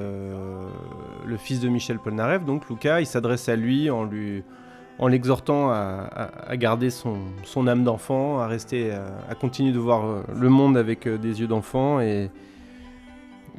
fils 1.39 1.59
de 1.59 1.69
Michel 1.69 1.97
Polnareff, 1.97 2.45
donc 2.45 2.69
Lucas. 2.69 2.99
Il 2.99 3.07
s'adresse 3.07 3.49
à 3.49 3.55
lui 3.55 3.89
en 3.89 4.03
lui 4.03 4.43
en 4.99 5.07
l'exhortant 5.07 5.71
à, 5.71 6.57
garder 6.57 6.89
son, 6.89 7.19
son 7.45 7.67
âme 7.67 7.85
d'enfant, 7.85 8.39
à 8.39 8.47
rester, 8.47 8.91
à, 8.91 9.05
à 9.29 9.33
continuer 9.33 9.71
de 9.71 9.79
voir 9.79 10.05
euh, 10.05 10.21
le 10.37 10.49
monde 10.49 10.75
avec 10.75 11.07
des 11.07 11.39
yeux 11.39 11.47
d'enfant 11.47 12.01
et, 12.01 12.29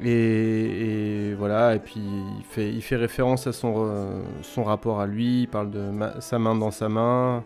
et, 0.03 1.33
voilà. 1.37 1.75
Et 1.75 1.79
puis 1.79 1.99
il 1.99 2.43
fait, 2.45 2.69
il 2.71 2.81
fait 2.81 2.95
référence 2.95 3.47
à 3.47 3.53
son, 3.53 4.13
son 4.41 4.63
rapport 4.63 4.99
à 5.01 5.07
lui. 5.07 5.43
Il 5.43 5.47
parle 5.47 5.71
de 5.71 5.89
sa 6.19 6.39
main 6.39 6.55
dans 6.55 6.71
sa 6.71 6.89
main. 6.89 7.43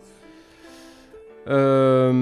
Euh, 1.48 2.12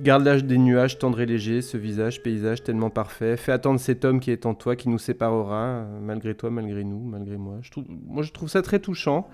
Garde 0.00 0.24
l'âge 0.24 0.44
des 0.44 0.58
nuages 0.58 0.98
tendre 0.98 1.20
et 1.20 1.26
léger, 1.26 1.60
ce 1.60 1.76
visage, 1.76 2.22
paysage 2.22 2.62
tellement 2.62 2.90
parfait. 2.90 3.36
Fais 3.36 3.50
attendre 3.50 3.80
cet 3.80 4.04
homme 4.04 4.20
qui 4.20 4.30
est 4.30 4.46
en 4.46 4.54
toi, 4.54 4.76
qui 4.76 4.88
nous 4.88 4.98
séparera, 4.98 5.64
euh, 5.64 5.98
malgré 6.00 6.36
toi, 6.36 6.50
malgré 6.50 6.84
nous, 6.84 7.00
malgré 7.00 7.36
moi. 7.36 7.56
Moi, 8.06 8.22
je 8.22 8.30
trouve 8.30 8.48
ça 8.48 8.62
très 8.62 8.78
touchant. 8.78 9.28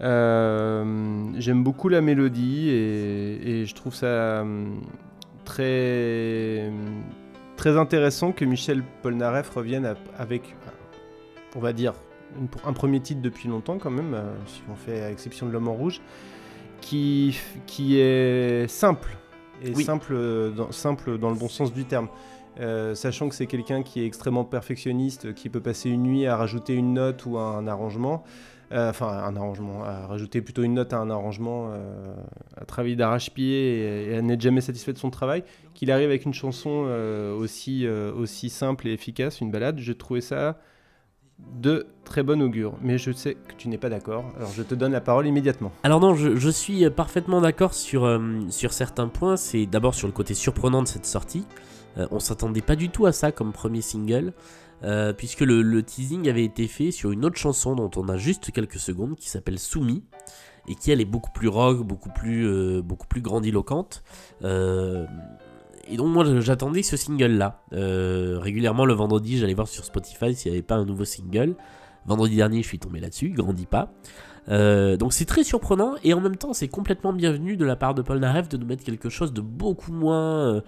Euh, 0.00 1.30
J'aime 1.36 1.62
beaucoup 1.62 1.90
la 1.90 2.00
mélodie 2.00 2.70
et, 2.70 3.66
je 3.66 3.74
trouve 3.74 3.94
ça 3.94 4.42
très, 5.44 6.72
très 7.60 7.76
intéressant 7.76 8.32
que 8.32 8.46
Michel 8.46 8.82
Polnareff 9.02 9.50
revienne 9.50 9.84
à- 9.84 9.94
avec, 10.18 10.56
on 11.54 11.60
va 11.60 11.74
dire, 11.74 11.92
une- 12.40 12.48
un 12.66 12.72
premier 12.72 13.00
titre 13.00 13.20
depuis 13.20 13.50
longtemps 13.50 13.76
quand 13.76 13.90
même, 13.90 14.14
euh, 14.14 14.22
si 14.46 14.62
on 14.72 14.74
fait 14.76 15.02
à 15.02 15.10
exception 15.10 15.46
de 15.46 15.52
L'Homme 15.52 15.68
en 15.68 15.74
Rouge, 15.74 16.00
qui, 16.80 17.38
qui 17.66 17.98
est 18.00 18.66
simple. 18.66 19.14
Et 19.62 19.72
Oui. 19.74 19.84
simple, 19.84 20.12
euh, 20.14 20.50
dans, 20.52 20.72
simple 20.72 21.18
dans 21.18 21.28
le 21.28 21.36
bon 21.36 21.50
sens 21.50 21.70
du 21.70 21.84
terme. 21.84 22.08
Euh, 22.60 22.94
sachant 22.94 23.28
que 23.28 23.34
c'est 23.34 23.46
quelqu'un 23.46 23.82
qui 23.82 24.00
est 24.02 24.06
extrêmement 24.06 24.44
perfectionniste, 24.44 25.34
qui 25.34 25.50
peut 25.50 25.60
passer 25.60 25.90
une 25.90 26.02
nuit 26.04 26.26
à 26.26 26.36
rajouter 26.38 26.72
une 26.74 26.94
note 26.94 27.26
ou 27.26 27.36
un 27.36 27.66
arrangement, 27.66 28.24
enfin 28.72 29.08
un 29.08 29.36
arrangement, 29.36 29.84
à 29.84 30.06
rajouter 30.06 30.40
plutôt 30.40 30.62
une 30.62 30.74
note 30.74 30.92
à 30.92 30.98
un 30.98 31.10
arrangement, 31.10 31.70
euh, 31.72 32.14
à 32.56 32.64
travailler 32.64 32.96
d'arrache-pied 32.96 34.10
et, 34.10 34.16
à 34.16 34.22
n'être 34.22 34.40
jamais 34.40 34.60
satisfait 34.60 34.92
de 34.92 34.98
son 34.98 35.10
travail, 35.10 35.42
qu'il 35.74 35.90
arrive 35.90 36.08
avec 36.08 36.24
une 36.24 36.34
chanson 36.34 36.84
euh, 36.86 37.34
aussi, 37.34 37.86
euh, 37.86 38.12
aussi 38.12 38.50
simple 38.50 38.88
et 38.88 38.92
efficace, 38.92 39.40
une 39.40 39.50
balade, 39.50 39.78
j'ai 39.78 39.94
trouvé 39.94 40.20
ça 40.20 40.58
de 41.60 41.86
très 42.04 42.22
bon 42.22 42.40
augure. 42.42 42.74
Mais 42.82 42.98
je 42.98 43.12
sais 43.12 43.34
que 43.34 43.54
tu 43.56 43.68
n'es 43.68 43.78
pas 43.78 43.88
d'accord, 43.88 44.24
alors 44.36 44.50
je 44.50 44.62
te 44.62 44.74
donne 44.74 44.92
la 44.92 45.00
parole 45.00 45.26
immédiatement. 45.26 45.72
Alors 45.82 46.00
non, 46.00 46.14
je, 46.14 46.50
suis 46.50 46.84
euh, 46.84 46.90
parfaitement 46.90 47.40
d'accord 47.40 47.74
sur, 47.74 48.04
euh, 48.04 48.40
sur 48.48 48.72
certains 48.72 49.08
points. 49.08 49.36
C'est 49.36 49.66
d'abord 49.66 49.94
sur 49.94 50.06
le 50.06 50.12
côté 50.12 50.34
surprenant 50.34 50.82
de 50.82 50.88
cette 50.88 51.06
sortie. 51.06 51.44
Euh, 51.98 52.06
on 52.10 52.20
s'attendait 52.20 52.60
pas 52.60 52.76
du 52.76 52.88
tout 52.88 53.06
à 53.06 53.12
ça 53.12 53.32
comme 53.32 53.52
premier 53.52 53.82
single, 53.82 54.32
euh, 54.82 55.12
puisque 55.12 55.40
le, 55.40 55.82
teasing 55.82 56.28
avait 56.28 56.44
été 56.44 56.66
fait 56.66 56.90
sur 56.90 57.10
une 57.10 57.24
autre 57.24 57.36
chanson 57.36 57.74
dont 57.74 57.90
on 57.96 58.08
a 58.08 58.16
juste 58.16 58.50
quelques 58.50 58.78
secondes, 58.78 59.16
qui 59.16 59.28
s'appelle 59.28 59.58
Soumis, 59.58 60.02
et 60.68 60.74
qui 60.74 60.90
elle 60.90 61.00
est 61.00 61.06
beaucoup 61.06 61.30
plus 61.32 61.48
rock, 61.48 61.82
beaucoup 61.86 62.10
plus, 62.10 62.46
euh, 62.46 62.82
grandiloquente. 63.16 64.02
Euh, 64.42 65.06
et 65.88 65.96
donc 65.96 66.08
moi 66.08 66.24
j'attendais 66.40 66.82
ce 66.82 66.96
single-là. 66.96 67.62
Régulièrement 67.72 68.84
le 68.84 68.94
vendredi, 68.94 69.38
j'allais 69.38 69.54
voir 69.54 69.68
sur 69.68 69.84
Spotify 69.84 70.34
s'il 70.34 70.52
n'y 70.52 70.58
avait 70.58 70.66
pas 70.66 70.76
un 70.76 70.84
nouveau 70.84 71.04
single. 71.04 71.56
Vendredi 72.06 72.36
dernier, 72.36 72.62
je 72.62 72.68
suis 72.68 72.78
tombé 72.78 73.00
là-dessus, 73.00 73.26
il 73.26 73.34
grandit 73.34 73.66
pas. 73.66 73.92
Donc 74.48 75.12
c'est 75.12 75.24
très 75.24 75.42
surprenant 75.42 75.94
et 76.04 76.14
en 76.14 76.20
même 76.20 76.36
temps 76.36 76.52
c'est 76.52 76.68
complètement 76.68 77.12
bienvenu 77.12 77.56
de 77.56 77.64
la 77.64 77.76
part 77.76 77.94
de 77.94 78.02
Paul 78.02 78.20
Naref 78.20 78.48
de 78.48 78.56
nous 78.56 78.66
mettre 78.66 78.84
quelque 78.84 79.08
chose 79.08 79.32
de 79.32 79.40
beaucoup 79.40 79.92
moins 79.92 80.62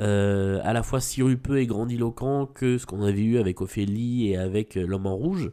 euh, 0.00 0.60
à 0.62 0.72
la 0.72 0.82
fois 0.82 1.00
sirupeux 1.00 1.58
et 1.58 1.66
grandiloquent 1.66 2.46
que 2.46 2.78
ce 2.78 2.86
qu'on 2.86 3.02
avait 3.02 3.22
eu 3.22 3.38
avec 3.38 3.60
Ophélie 3.60 4.28
et 4.28 4.36
avec 4.36 4.76
euh, 4.76 4.86
L'homme 4.86 5.06
en 5.06 5.16
rouge. 5.16 5.50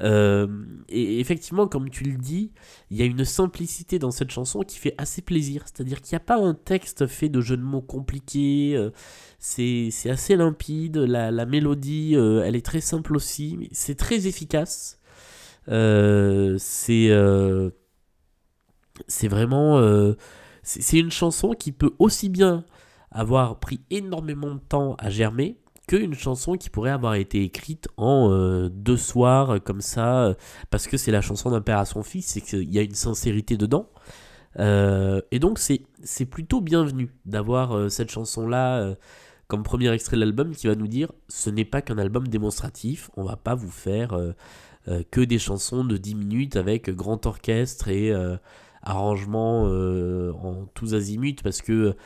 Euh, 0.00 0.48
et 0.88 1.20
effectivement, 1.20 1.68
comme 1.68 1.90
tu 1.90 2.04
le 2.04 2.16
dis, 2.16 2.50
il 2.90 2.96
y 2.96 3.02
a 3.02 3.04
une 3.04 3.24
simplicité 3.24 3.98
dans 3.98 4.10
cette 4.10 4.30
chanson 4.30 4.60
qui 4.60 4.78
fait 4.78 4.94
assez 4.96 5.22
plaisir. 5.22 5.64
C'est-à-dire 5.66 6.00
qu'il 6.00 6.14
n'y 6.14 6.22
a 6.22 6.24
pas 6.24 6.38
un 6.38 6.54
texte 6.54 7.06
fait 7.06 7.28
de 7.28 7.40
jeux 7.40 7.58
de 7.58 7.62
mots 7.62 7.82
compliqués. 7.82 8.90
c'est 9.38 9.90
assez 10.10 10.36
limpide. 10.36 10.96
La, 10.96 11.30
la 11.30 11.46
mélodie, 11.46 12.14
elle 12.14 12.56
est 12.56 12.64
très 12.64 12.80
simple 12.80 13.14
aussi. 13.14 13.68
C'est 13.72 13.96
très 13.96 14.26
efficace. 14.26 14.98
C'est 15.68 17.08
vraiment 19.28 20.14
c'est 20.64 20.98
une 20.98 21.10
chanson 21.10 21.52
qui 21.52 21.72
peut 21.72 21.92
aussi 21.98 22.30
bien 22.30 22.64
avoir 23.14 23.60
pris 23.60 23.80
énormément 23.90 24.54
de 24.54 24.60
temps 24.60 24.96
à 24.98 25.08
germer 25.08 25.56
qu'une 25.86 26.14
chanson 26.14 26.56
qui 26.56 26.70
pourrait 26.70 26.90
avoir 26.90 27.14
été 27.14 27.42
écrite 27.42 27.88
en 27.96 28.30
euh, 28.30 28.68
deux 28.68 28.96
soirs 28.96 29.50
euh, 29.50 29.58
comme 29.58 29.80
ça 29.80 30.24
euh, 30.24 30.34
parce 30.70 30.86
que 30.86 30.96
c'est 30.96 31.10
la 31.10 31.20
chanson 31.20 31.50
d'un 31.50 31.60
père 31.60 31.78
à 31.78 31.84
son 31.84 32.02
fils 32.02 32.26
c'est 32.26 32.40
qu'il 32.40 32.72
y 32.72 32.78
a 32.78 32.82
une 32.82 32.94
sincérité 32.94 33.56
dedans. 33.56 33.88
Et 34.56 35.38
donc 35.40 35.58
c'est 35.58 36.26
plutôt 36.26 36.60
bienvenu 36.60 37.12
d'avoir 37.24 37.90
cette 37.90 38.12
chanson 38.12 38.46
là 38.46 38.94
comme 39.48 39.64
premier 39.64 39.90
extrait 39.90 40.14
de 40.14 40.20
l'album 40.20 40.54
qui 40.54 40.68
va 40.68 40.76
nous 40.76 40.86
dire 40.86 41.10
ce 41.28 41.50
n'est 41.50 41.64
pas 41.64 41.82
qu'un 41.82 41.98
album 41.98 42.28
démonstratif 42.28 43.10
on 43.16 43.24
va 43.24 43.34
pas 43.34 43.56
vous 43.56 43.72
faire 43.72 44.16
que 45.10 45.20
des 45.22 45.40
chansons 45.40 45.84
de 45.84 45.96
10 45.96 46.14
minutes 46.14 46.54
avec 46.54 46.88
grand 46.90 47.26
orchestre 47.26 47.88
et 47.88 48.14
arrangement 48.84 49.64
en 49.64 50.66
tous 50.72 50.94
azimuts 50.94 51.42
parce 51.42 51.60
que 51.60 51.96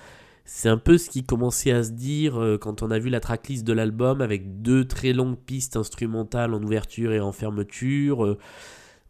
c'est 0.51 0.71
un 0.71 0.79
peu 0.79 0.97
ce 0.97 1.11
qui 1.11 1.25
commençait 1.25 1.73
à 1.73 1.83
se 1.83 1.91
dire 1.91 2.41
euh, 2.41 2.57
quand 2.57 2.83
on 2.83 2.91
a 2.91 2.99
vu 2.99 3.11
la 3.11 3.21
tracklist 3.21 3.65
de 3.65 3.75
l'album 3.75 4.23
avec 4.23 4.63
deux 4.63 4.87
très 4.87 5.13
longues 5.13 5.37
pistes 5.37 5.77
instrumentales 5.77 6.55
en 6.55 6.63
ouverture 6.63 7.13
et 7.13 7.21
en 7.21 7.33
fermeture. 7.33 8.25
Euh, 8.25 8.39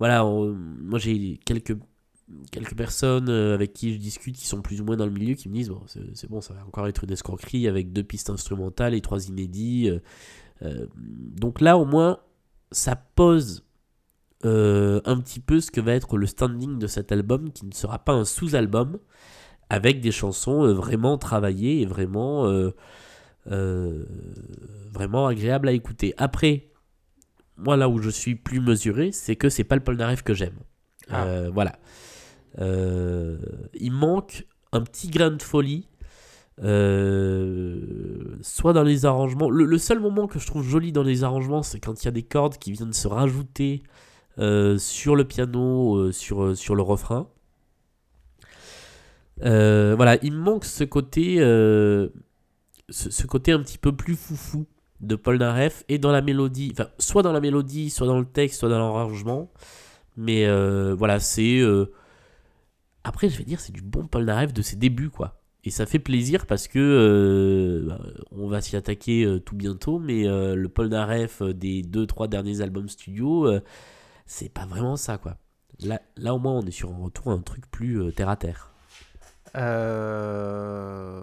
voilà, 0.00 0.25
moi 0.25 0.99
j'ai 0.99 1.38
quelques, 1.45 1.78
quelques 2.50 2.76
personnes 2.76 3.28
euh, 3.28 3.54
avec 3.54 3.73
qui 3.73 3.95
je 3.95 3.99
discute 3.99 4.35
qui 4.35 4.49
sont 4.49 4.62
plus 4.62 4.80
ou 4.80 4.85
moins 4.85 4.97
dans 4.97 5.07
le 5.07 5.12
milieu 5.12 5.37
qui 5.37 5.49
me 5.49 5.54
disent 5.54 5.68
bon, 5.68 5.80
c'est 5.87 6.28
bon, 6.28 6.40
ça 6.40 6.54
va 6.54 6.66
encore 6.66 6.88
être 6.88 7.04
une 7.04 7.12
escroquerie 7.12 7.68
avec 7.68 7.92
deux 7.92 8.02
pistes 8.02 8.30
instrumentales 8.30 8.95
et 8.95 9.00
trois 9.00 9.28
inédits. 9.28 9.92
donc 11.07 11.61
là, 11.61 11.78
au 11.78 11.85
moins, 11.85 12.18
ça 12.73 12.97
pose 12.97 13.64
un 14.42 15.21
petit 15.21 15.38
peu 15.38 15.61
ce 15.61 15.71
que 15.71 15.80
va 15.80 15.92
être 15.92 16.16
le 16.16 16.26
standing 16.26 16.80
de 16.80 16.88
cet 16.88 17.12
album 17.12 17.52
qui 17.52 17.64
ne 17.64 17.73
sera 17.73 18.00
pas 18.00 18.12
un 18.12 18.25
sous-album 18.25 18.99
avec 19.71 20.01
des 20.01 20.13
chansons 20.13 20.65
euh, 20.65 20.73
vraiment 20.73 21.19
travaillées 21.19 21.83
et 21.83 21.87
vraiment 21.87 22.47
euh, 22.47 22.75
euh, 23.51 24.05
vraiment 24.93 25.27
agréables 25.27 25.69
à 25.69 25.73
écouter. 25.73 26.15
Après, 26.17 26.71
moi 27.57 27.77
là 27.77 27.89
où 27.89 27.99
je 27.99 28.11
suis 28.11 28.35
plus 28.35 28.61
mesuré, 28.61 29.13
c'est 29.13 29.37
que 29.37 29.49
c'est 29.49 29.65
pas 29.65 29.77
le 29.77 29.83
Polnareff 29.83 30.23
que 30.23 30.35
j'aime. 30.35 30.59
Ah. 31.11 31.25
Euh, 31.25 31.51
voilà. 31.53 31.79
Il 32.61 33.93
manque 33.93 34.47
un 34.73 34.81
petit 34.81 35.09
grain 35.09 35.31
de 35.31 35.43
folie. 35.43 35.89
soit 38.43 38.73
dans 38.73 38.83
les 38.83 39.05
arrangements. 39.07 39.49
Le, 39.51 39.65
le 39.65 39.79
seul 39.79 40.01
moment 40.01 40.27
que 40.27 40.39
je 40.39 40.47
trouve 40.47 40.67
joli 40.67 40.91
dans 40.91 41.05
les 41.05 41.23
arrangements, 41.25 41.63
c'est 41.63 41.79
quand 41.79 42.03
il 42.03 42.07
y 42.07 42.09
a 42.09 42.13
des 42.13 42.25
cordes 42.25 42.57
qui 42.59 42.73
viennent 42.73 42.93
se 42.93 43.07
rajouter 43.07 43.83
sur 44.79 45.15
le 45.15 45.25
piano, 45.25 46.11
sur, 46.11 46.57
sur 46.57 46.75
le 46.75 46.83
refrain. 46.83 47.29
Euh, 49.42 49.95
voilà, 49.97 50.18
il 50.23 50.33
me 50.33 50.38
manque 50.38 50.64
ce 50.64 50.85
côté, 50.85 51.37
euh, 51.38 52.09
ce, 52.88 53.26
côté 53.26 53.52
un 53.52 53.61
petit 53.61 53.78
peu 53.78 53.95
plus 53.95 54.16
foufou 54.16 54.66
de 55.00 55.14
Paul 55.14 55.38
Naref 55.38 55.85
et 55.88 55.99
dans 55.99 56.11
la 56.11 56.23
mélodie, 56.23 56.71
enfin, 56.73 56.88
soit 56.99 57.23
dans 57.23 57.33
la 57.33 57.40
mélodie, 57.40 57.90
soit 57.90 58.07
dans 58.07 58.18
le 58.18 58.26
texte, 58.26 58.61
soit 58.61 58.68
dans 58.68 58.78
l'arrangement. 58.78 59.50
Mais 60.16 60.47
euh, 60.47 60.95
voilà, 60.95 61.21
c'est. 61.21 61.62
Après, 63.04 63.28
je 63.28 63.38
vais 63.38 63.45
dire, 63.45 63.61
c'est 63.61 63.73
du 63.73 63.83
bon 63.83 64.07
Paul 64.07 64.25
Naref 64.25 64.52
de 64.52 64.62
ses 64.62 64.76
débuts, 64.76 65.11
quoi. 65.11 65.40
Et 65.64 65.71
ça 65.71 65.87
fait 65.87 65.99
plaisir 65.99 66.47
parce 66.47 66.68
que 66.68 67.85
bah, 67.87 68.00
on 68.33 68.49
va 68.49 68.61
s'y 68.61 68.76
attaquer 68.76 69.40
tout 69.45 69.57
bientôt, 69.57 69.99
mais 69.99 70.25
le 70.25 70.68
Paul 70.68 70.88
Naref 70.88 71.42
des 71.42 71.83
2-3 71.83 72.28
derniers 72.28 72.61
albums 72.61 72.88
studio, 72.88 73.49
c'est 74.26 74.52
pas 74.52 74.66
vraiment 74.66 74.97
ça, 74.97 75.18
quoi. 75.18 75.37
Là, 75.80 76.00
là, 76.16 76.35
au 76.35 76.38
moins, 76.38 76.54
on 76.54 76.62
est 76.62 76.73
sur 76.73 76.92
un 76.92 76.99
retour 76.99 77.30
à 77.30 77.35
un 77.35 77.40
truc 77.40 77.71
plus 77.71 78.12
terre 78.14 78.28
à 78.28 78.37
terre. 78.37 78.73
Euh, 79.57 81.23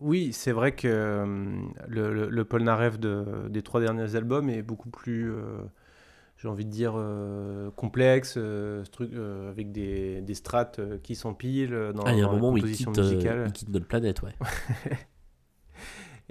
Oui, 0.00 0.32
c'est 0.32 0.52
vrai 0.52 0.74
que 0.74 1.22
hum, 1.22 1.72
le, 1.88 2.12
le, 2.14 2.28
le 2.30 2.44
Polnareff 2.44 2.98
de, 2.98 3.48
des 3.48 3.62
trois 3.62 3.80
derniers 3.80 4.14
albums 4.16 4.48
est 4.50 4.62
beaucoup 4.62 4.90
plus. 4.90 5.30
euh, 5.32 5.58
j'ai 6.38 6.48
envie 6.48 6.64
de 6.64 6.70
dire, 6.70 6.94
euh, 6.96 7.70
complexe, 7.72 8.34
euh, 8.38 8.82
euh, 9.02 9.50
avec 9.50 9.72
des, 9.72 10.22
des 10.22 10.34
strates 10.34 10.78
euh, 10.80 10.98
qui 11.02 11.14
s'empilent 11.14 11.74
euh, 11.74 11.92
dans, 11.92 12.04
Ah, 12.04 12.12
il 12.12 12.18
y 12.18 12.22
a 12.22 12.24
un 12.24 12.28
dans 12.28 12.32
la 12.32 12.40
moment 12.40 12.52
où 12.52 12.56
il 12.58 12.62
composition 12.62 12.92
quitte, 12.92 12.98
euh, 12.98 13.02
musicale. 13.02 13.44
il 13.44 13.52
quitte 13.52 13.68
notre 13.70 13.86
planète, 13.86 14.22
ouais. 14.22 14.34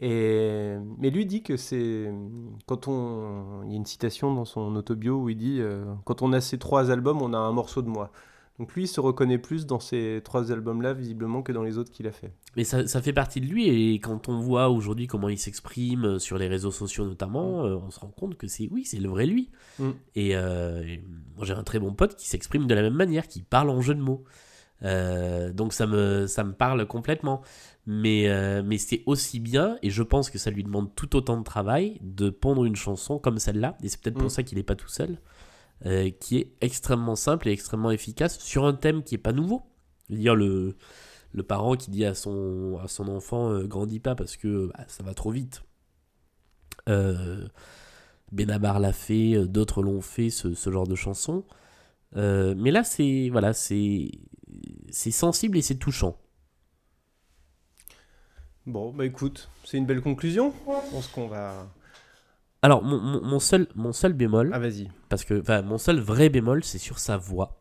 Et, 0.01 0.77
mais 0.98 1.10
lui 1.10 1.25
dit 1.25 1.44
que 1.44 1.58
c'est 1.58 2.10
quand 2.68 2.88
on 2.88 3.63
il 3.65 3.72
y 3.72 3.74
a 3.74 3.75
une 3.75 3.86
citation 3.86 4.34
dans 4.34 4.46
son 4.46 4.75
autobio 4.77 5.18
où 5.22 5.29
il 5.29 5.36
dit 5.38 5.58
euh, 5.60 5.84
quand 6.06 6.22
on 6.22 6.32
a 6.32 6.39
ces 6.39 6.58
trois 6.58 6.89
albums 6.89 7.22
on 7.22 7.34
a 7.34 7.38
un 7.38 7.51
morceau 7.51 7.82
de 7.82 7.89
moi 7.89 8.12
donc 8.60 8.74
lui 8.75 8.84
il 8.84 8.88
se 8.88 9.00
reconnaît 9.00 9.38
plus 9.38 9.66
dans 9.66 9.80
ces 9.80 10.22
trois 10.24 10.51
albums 10.51 10.82
là 10.82 10.94
visiblement 10.94 11.42
que 11.42 11.51
dans 11.51 11.63
les 11.63 11.78
autres 11.78 11.92
qu'il 11.92 12.06
a 12.08 12.12
fait 12.12 12.34
Mais 12.58 12.66
ça, 12.66 12.86
ça 12.86 13.01
fait 13.01 13.13
partie 13.13 13.39
de 13.42 13.46
lui, 13.46 13.70
et 13.70 14.00
quand 14.00 14.28
on 14.28 14.39
voit 14.39 14.70
aujourd'hui 14.70 15.08
comment 15.08 15.30
il 15.30 15.38
s'exprime 15.39 16.06
euh, 16.06 16.20
sur 16.20 16.38
les 16.38 16.48
réseaux 16.48 16.72
sociaux 16.72 17.06
notamment, 17.06 17.66
euh, 17.66 17.75
on 17.75 17.89
se 17.89 18.00
rend 18.00 18.10
compte 18.10 18.36
que 18.36 18.48
c'est 18.48 18.68
oui, 18.72 18.84
c'est 18.86 19.00
le 19.00 19.10
vrai 19.10 19.25
lui. 19.25 19.50
Mm. 19.80 19.89
Et, 20.16 20.36
euh, 20.36 20.84
et 20.84 21.04
j'ai 21.44 21.54
un 21.54 21.63
très 21.63 21.80
bon 21.80 21.94
pote 21.94 22.16
qui 22.16 22.28
s'exprime 22.28 22.68
de 22.68 22.74
la 22.75 22.82
même 22.82 22.94
manière, 22.96 23.28
qui 23.28 23.42
parle 23.44 23.70
en 23.70 23.82
jeu 23.82 23.96
de 23.96 24.01
mots. 24.01 24.24
Euh, 24.84 25.51
donc 25.51 25.74
ça 25.74 25.88
me, 25.88 26.28
ça 26.28 26.44
me 26.44 26.54
parle 26.54 26.86
complètement. 26.86 27.42
Mais, 27.86 28.28
mais 28.63 28.78
c'est 28.78 29.01
aussi 29.08 29.39
bien, 29.39 29.78
et 29.82 29.89
je 29.89 30.04
pense 30.04 30.30
que 30.30 30.38
ça 30.38 30.51
lui 30.51 30.63
demande 30.63 30.94
tout 30.94 31.16
autant 31.16 31.38
de 31.38 31.44
travail, 31.44 31.98
de 32.01 32.30
pondre 32.30 32.66
une 32.66 32.75
chanson 32.75 33.18
comme 33.18 33.39
celle-là, 33.39 33.78
et 33.82 33.89
c'est 33.89 34.00
peut-être 34.00 34.18
pour 34.18 34.25
Mm. 34.25 34.30
ça 34.30 34.44
qu'il 34.44 34.58
n'est 34.60 34.63
pas 34.63 34.75
tout 34.75 34.89
seul, 34.89 35.18
euh, 35.86 36.10
qui 36.12 36.38
est 36.38 36.54
extrêmement 36.62 37.16
simple 37.16 37.48
et 37.48 37.52
extrêmement 37.52 37.92
efficace 37.92 38.40
sur 38.40 38.66
un 38.66 38.74
thème 38.74 39.04
qui 39.04 39.16
est 39.16 39.20
pas 39.20 39.34
nouveau. 39.34 39.64
Dire, 40.10 40.36
le, 40.36 40.76
le 41.34 41.44
parent 41.44 41.76
qui 41.76 41.92
dit 41.92 42.06
à 42.06 42.16
son, 42.16 42.80
à 42.84 42.88
son 42.88 43.08
enfant 43.08 43.52
euh, 43.52 43.68
grandis 43.68 44.00
pas 44.00 44.16
parce 44.16 44.38
que 44.38 44.68
bah, 44.68 44.86
ça 44.88 45.04
va 45.04 45.14
trop 45.14 45.32
vite. 45.32 45.64
Euh, 46.88 47.48
Benabar 48.32 48.80
l'a 48.80 48.94
fait, 48.94 49.36
euh, 49.36 49.48
d'autres 49.48 49.82
l'ont 49.84 50.02
fait, 50.02 50.30
ce, 50.30 50.54
ce 50.54 50.72
genre 50.72 50.88
de 50.88 50.96
chanson. 50.96 51.44
Mais 52.16 52.72
là, 52.72 52.84
c'est 52.84 53.30
voilà, 53.32 53.54
c'est 53.54 54.10
sensible 54.92 55.58
et 55.58 55.62
c'est 55.62 55.76
touchant. 55.76 56.18
bon 58.66 58.92
bah 58.94 59.06
écoute 59.06 59.50
c'est 59.64 59.78
une 59.78 59.86
belle 59.86 60.02
conclusion 60.02 60.54
je 60.68 60.92
pense 60.92 61.08
qu'on 61.08 61.28
va 61.28 61.68
Alors, 62.62 62.84
mon, 62.84 63.00
mon- 63.00 63.22
mon 63.22 63.39
seul, 63.39 63.68
mon 63.75 63.94
seul 63.94 64.13
bémol, 64.13 64.51
ah 64.54 64.60
vas-y 64.60 64.89
parce 65.08 65.24
que 65.24 65.39
enfin, 65.39 65.62
mon 65.62 65.78
seul 65.78 66.00
vrai 66.00 66.30
bémol, 66.30 66.63
c'est 66.63 66.78
sur 66.78 67.00
sa 67.00 67.18
voix. 67.18 67.60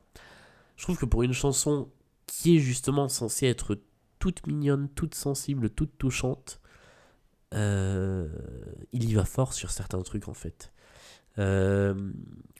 Je 0.76 0.82
trouve 0.84 0.98
que 0.98 1.06
pour 1.06 1.22
une 1.22 1.32
chanson 1.32 1.88
qui 2.26 2.56
est 2.56 2.60
justement 2.60 3.08
censée 3.08 3.46
être 3.46 3.78
toute 4.18 4.46
mignonne, 4.46 4.88
toute 4.90 5.14
sensible, 5.14 5.70
toute 5.70 5.96
touchante, 5.98 6.60
euh, 7.54 8.28
il 8.92 9.08
y 9.08 9.14
va 9.14 9.24
fort 9.24 9.52
sur 9.54 9.70
certains 9.70 10.02
trucs 10.02 10.28
en 10.28 10.34
fait. 10.34 10.72
Euh, 11.38 11.94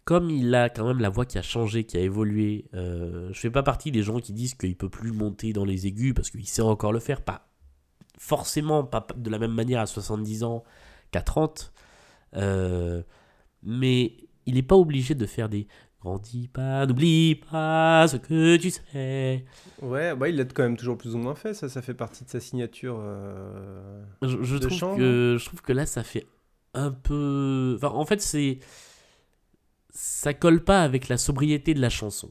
comme 0.04 0.30
il 0.30 0.54
a 0.54 0.68
quand 0.70 0.86
même 0.86 1.00
la 1.00 1.10
voix 1.10 1.26
qui 1.26 1.36
a 1.38 1.42
changé, 1.42 1.84
qui 1.84 1.96
a 1.96 2.00
évolué, 2.00 2.66
euh, 2.74 3.28
je 3.32 3.40
fais 3.40 3.50
pas 3.50 3.62
partie 3.64 3.90
des 3.90 4.02
gens 4.02 4.20
qui 4.20 4.32
disent 4.32 4.54
qu'il 4.54 4.76
peut 4.76 4.88
plus 4.88 5.12
monter 5.12 5.52
dans 5.52 5.64
les 5.64 5.86
aigus 5.86 6.14
parce 6.14 6.30
qu'il 6.30 6.46
sait 6.46 6.62
encore 6.62 6.92
le 6.92 7.00
faire, 7.00 7.20
pas 7.22 7.48
forcément 8.18 8.84
pas 8.84 9.06
de 9.16 9.30
la 9.30 9.38
même 9.38 9.52
manière 9.52 9.80
à 9.80 9.86
70 9.86 10.44
ans 10.44 10.64
qu'à 11.10 11.22
30, 11.22 11.72
euh, 12.36 13.02
mais 13.62 14.16
il 14.46 14.54
n'est 14.54 14.62
pas 14.62 14.76
obligé 14.76 15.14
de 15.14 15.26
faire 15.26 15.48
des 15.48 15.68
grandis 16.00 16.48
pas, 16.48 16.86
n'oublie 16.86 17.36
pas 17.50 18.06
ce 18.08 18.16
que 18.16 18.56
tu 18.56 18.70
sais. 18.70 19.44
ouais 19.82 20.14
bah 20.14 20.28
il 20.28 20.36
l'a 20.36 20.44
quand 20.44 20.62
même 20.62 20.76
toujours 20.76 20.98
plus 20.98 21.14
ou 21.14 21.18
moins 21.18 21.34
fait 21.34 21.54
ça 21.54 21.68
ça 21.68 21.82
fait 21.82 21.94
partie 21.94 22.24
de 22.24 22.30
sa 22.30 22.40
signature 22.40 22.98
euh, 23.00 24.04
Je, 24.22 24.42
je 24.42 24.56
De 24.56 24.66
trouve 24.66 24.96
que, 24.96 25.36
je 25.38 25.44
trouve 25.44 25.62
que 25.62 25.72
là, 25.72 25.86
ça 25.86 26.02
fait 26.04 26.26
un 26.74 26.90
peu. 26.90 27.74
Enfin, 27.76 27.88
en 27.94 28.04
fait, 28.04 28.20
c'est. 28.20 28.58
Ça 29.90 30.34
colle 30.34 30.62
pas 30.62 30.82
avec 30.82 31.08
la 31.08 31.16
sobriété 31.16 31.74
de 31.74 31.80
la 31.80 31.88
chanson. 31.90 32.30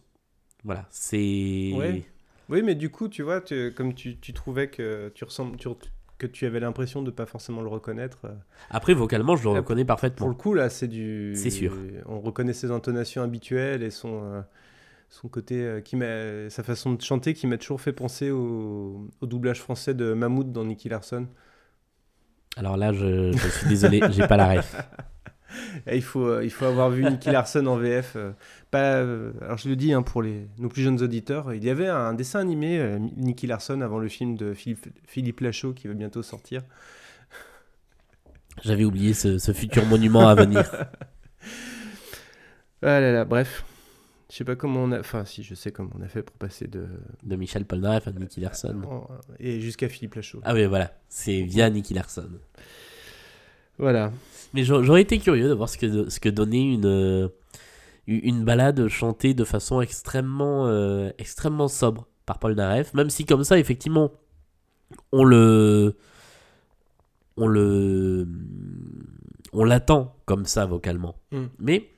Voilà, 0.64 0.88
c'est. 0.92 1.72
Ouais. 1.74 2.04
Oui, 2.50 2.62
mais 2.62 2.76
du 2.76 2.90
coup, 2.90 3.10
tu 3.10 3.24
vois, 3.24 3.42
tu- 3.42 3.74
comme 3.76 3.94
tu, 3.94 4.18
tu 4.20 4.32
trouvais 4.34 4.70
que 4.70 5.12
tu 5.16 5.24
ressembles, 5.26 5.58
tu- 5.58 5.68
que 6.18 6.28
tu 6.28 6.46
avais 6.46 6.60
l'impression 6.60 7.02
de 7.04 7.12
pas 7.12 7.26
forcément 7.26 7.62
le 7.62 7.68
reconnaître. 7.68 8.20
euh, 8.26 8.30
Après, 8.70 8.94
vocalement, 8.94 9.36
je 9.36 9.44
le 9.48 9.54
Là, 9.54 9.60
reconnais 9.60 9.84
Pour 9.84 9.88
parfaitement. 9.96 10.28
le 10.28 10.34
coup, 10.34 10.54
là, 10.54 10.70
c'est 10.70 10.88
du. 10.88 11.34
C'est 11.36 11.50
sûr. 11.50 11.74
On 12.08 12.20
reconnaît 12.20 12.54
ses 12.54 12.72
intonations 12.72 13.22
habituelles 13.22 13.84
et 13.84 13.92
son, 13.92 14.22
euh, 14.24 14.42
son 15.10 15.28
côté, 15.28 15.56
euh, 15.64 15.82
qui 15.82 15.96
m'a, 15.96 16.50
sa 16.50 16.64
façon 16.64 16.94
de 16.94 17.02
chanter 17.02 17.34
qui 17.34 17.46
m'a 17.48 17.58
toujours 17.58 17.82
fait 17.82 17.94
penser 17.94 18.32
au, 18.32 19.08
au 19.22 19.26
doublage 19.26 19.62
français 19.62 19.94
de 19.94 20.14
Mammouth 20.14 20.52
dans 20.52 20.66
Nicky 20.66 20.90
Larson. 20.90 21.28
Alors 22.56 22.76
là, 22.78 22.92
je, 22.94 23.32
je 23.34 23.48
suis 23.50 23.68
désolé, 23.68 24.02
j'ai 24.10 24.26
pas 24.28 24.38
la 24.38 24.56
ref. 24.56 24.76
Et 25.86 25.96
il 25.96 26.02
faut, 26.04 26.26
euh, 26.28 26.44
il 26.44 26.50
faut 26.52 26.66
avoir 26.66 26.90
vu 26.90 27.04
Nicky 27.04 27.30
Larson 27.32 27.66
en 27.66 27.78
VF. 27.78 28.14
euh, 28.16 28.32
pas, 28.72 28.96
euh, 28.96 29.32
alors 29.42 29.58
je 29.58 29.70
le 29.70 29.76
dis 29.76 29.94
hein, 29.94 30.02
pour 30.02 30.22
les, 30.22 30.48
nos 30.58 30.70
plus 30.70 30.82
jeunes 30.82 31.02
auditeurs, 31.02 31.54
il 31.54 31.64
y 31.64 31.70
avait 31.70 31.88
un 31.88 32.14
dessin 32.14 32.40
animé 32.40 32.80
euh, 32.80 33.00
Nicky 33.16 33.48
Larson 33.48 33.82
avant 33.82 34.00
le 34.00 34.08
film 34.10 34.36
de 34.36 34.54
Philippe, 34.54 34.88
Philippe 35.08 35.40
Lachaud 35.40 35.74
qui 35.74 35.88
va 35.88 35.94
bientôt 35.94 36.22
sortir. 36.24 36.64
J'avais 38.64 38.84
oublié 38.86 39.14
ce, 39.14 39.38
ce 39.38 39.52
futur 39.54 39.86
monument 39.86 40.28
à 40.28 40.36
venir. 40.36 40.70
Ah 42.84 43.00
là 43.00 43.12
là, 43.12 43.26
bref. 43.26 43.66
Je 44.30 44.36
sais 44.36 44.44
pas 44.44 44.56
comment 44.56 44.84
on 44.84 44.92
a. 44.92 45.00
Enfin, 45.00 45.26
si, 45.26 45.42
je 45.42 45.56
sais 45.56 45.72
comment 45.72 45.90
on 45.98 46.02
a 46.04 46.08
fait 46.08 46.22
pour 46.22 46.36
passer 46.36 46.68
de. 46.68 46.86
De 47.24 47.36
Michel 47.36 47.66
Polnareff 47.66 48.08
à 48.08 48.12
Nicky 48.12 48.40
Larson. 48.40 49.08
Et 49.40 49.60
jusqu'à 49.62 49.90
Philippe 49.90 50.14
Lachaud. 50.16 50.42
Ah 50.44 50.54
oui, 50.54 50.66
voilà, 50.68 50.92
c'est 51.10 51.42
via 51.42 51.70
Nicky 51.70 51.94
Larson. 51.96 52.30
Voilà. 53.78 54.12
Mais 54.54 54.64
j'a- 54.64 54.82
j'aurais 54.84 55.02
été 55.02 55.20
curieux 55.20 55.50
de 55.50 55.54
voir 55.54 55.70
ce 55.70 55.78
que, 55.78 56.10
ce 56.10 56.20
que 56.20 56.30
donnait 56.30 56.74
une, 56.74 56.86
euh, 56.86 57.28
une 58.08 58.44
balade 58.44 58.88
chantée 58.88 59.34
de 59.34 59.44
façon 59.44 59.82
extrêmement, 59.82 60.68
euh, 60.68 61.12
extrêmement 61.18 61.68
sobre 61.68 62.08
par 62.26 62.40
Paul 62.40 62.56
Naref. 62.56 62.94
Même 62.94 63.10
si, 63.10 63.26
comme 63.26 63.44
ça, 63.44 63.60
effectivement, 63.60 64.12
on 65.12 65.24
le. 65.24 65.96
On 67.36 67.48
le. 67.48 68.28
On 69.54 69.64
l'attend 69.64 70.16
comme 70.26 70.46
ça 70.46 70.66
vocalement. 70.66 71.16
Mm. 71.32 71.46
Mais 71.60 71.90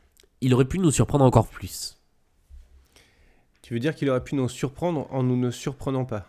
il 0.41 0.53
aurait 0.53 0.65
pu 0.65 0.79
nous 0.79 0.91
surprendre 0.91 1.25
encore 1.25 1.47
plus. 1.47 1.97
Tu 3.61 3.73
veux 3.73 3.79
dire 3.79 3.93
qu'il 3.95 4.09
aurait 4.09 4.23
pu 4.23 4.35
nous 4.35 4.49
surprendre 4.49 5.07
en 5.11 5.21
nous 5.23 5.37
ne 5.37 5.51
surprenant 5.51 6.05
pas? 6.05 6.25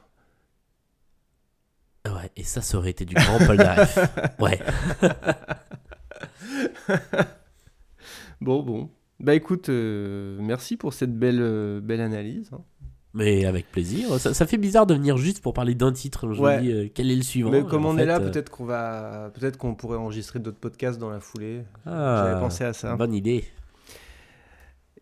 Ouais, 2.06 2.30
et 2.36 2.44
ça, 2.44 2.62
ça 2.62 2.78
aurait 2.78 2.90
été 2.90 3.04
du 3.04 3.14
grand 3.14 3.38
Paul 3.46 3.56
Naref. 3.56 3.98
Ouais. 4.38 4.58
Bon, 8.40 8.62
bon. 8.62 8.88
Bah 9.18 9.34
écoute, 9.34 9.68
euh, 9.68 10.38
merci 10.40 10.76
pour 10.78 10.94
cette 10.94 11.14
belle, 11.14 11.40
euh, 11.42 11.80
belle 11.80 12.00
analyse. 12.00 12.48
hein. 12.54 12.60
Mais 13.12 13.44
avec 13.44 13.70
plaisir. 13.70 14.18
Ça, 14.20 14.32
ça 14.32 14.46
fait 14.46 14.56
bizarre 14.56 14.86
de 14.86 14.94
venir 14.94 15.16
juste 15.18 15.42
pour 15.42 15.52
parler 15.52 15.74
d'un 15.74 15.92
titre. 15.92 16.32
Je 16.32 16.40
Ouais. 16.40 16.56
me 16.56 16.62
dis, 16.62 16.72
euh, 16.72 16.88
quel 16.94 17.10
est 17.10 17.16
le 17.16 17.22
suivant? 17.22 17.50
Mais 17.50 17.64
comme 17.64 17.84
on 17.84 17.94
fait, 17.96 18.02
est 18.02 18.06
là, 18.06 18.18
peut-être 18.20 18.48
qu'on 18.50 18.64
va, 18.64 19.30
peut-être 19.34 19.58
qu'on 19.58 19.74
pourrait 19.74 19.98
enregistrer 19.98 20.38
d'autres 20.38 20.58
podcasts 20.60 20.98
dans 20.98 21.10
la 21.10 21.20
foulée. 21.20 21.62
ah, 21.84 22.24
J'avais 22.24 22.40
pensé 22.40 22.64
à 22.64 22.72
ça. 22.72 22.94
Bonne 22.96 23.12
idée. 23.12 23.44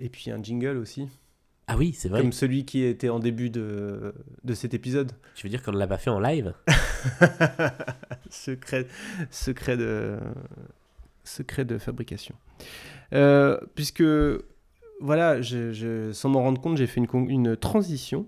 Et 0.01 0.09
puis 0.09 0.31
un 0.31 0.43
jingle 0.43 0.79
aussi, 0.79 1.07
Ah 1.69 1.77
oui, 1.77 1.93
c'est 1.97 2.09
vrai. 2.09 2.21
comme 2.23 2.33
celui 2.33 2.65
qui 2.65 2.83
était 2.83 3.11
en 3.11 3.19
début 3.19 3.51
de, 3.51 4.15
de 4.45 4.55
cet 4.55 4.73
épisode. 4.75 5.13
Tu 5.35 5.47
veux 5.47 5.51
dire 5.51 5.63
qu'on 5.63 5.73
ne 5.73 5.79
l'a 5.79 5.87
pas 5.87 5.99
fait 5.99 6.11
en 6.11 6.19
live? 6.19 6.55
Secret, 8.31 8.87
secret 9.31 9.77
de, 9.77 10.19
secret 11.25 11.65
de 11.65 11.79
fabrication. 11.79 12.35
Euh, 13.13 13.59
puisque, 13.75 14.03
voilà, 15.01 15.41
je, 15.41 15.73
je- 15.73 16.13
sans 16.13 16.29
m'en 16.29 16.41
rendre 16.43 16.61
compte, 16.61 16.77
j'ai 16.77 16.87
fait 16.87 17.01
une, 17.01 17.31
une 17.31 17.57
transition. 17.57 18.27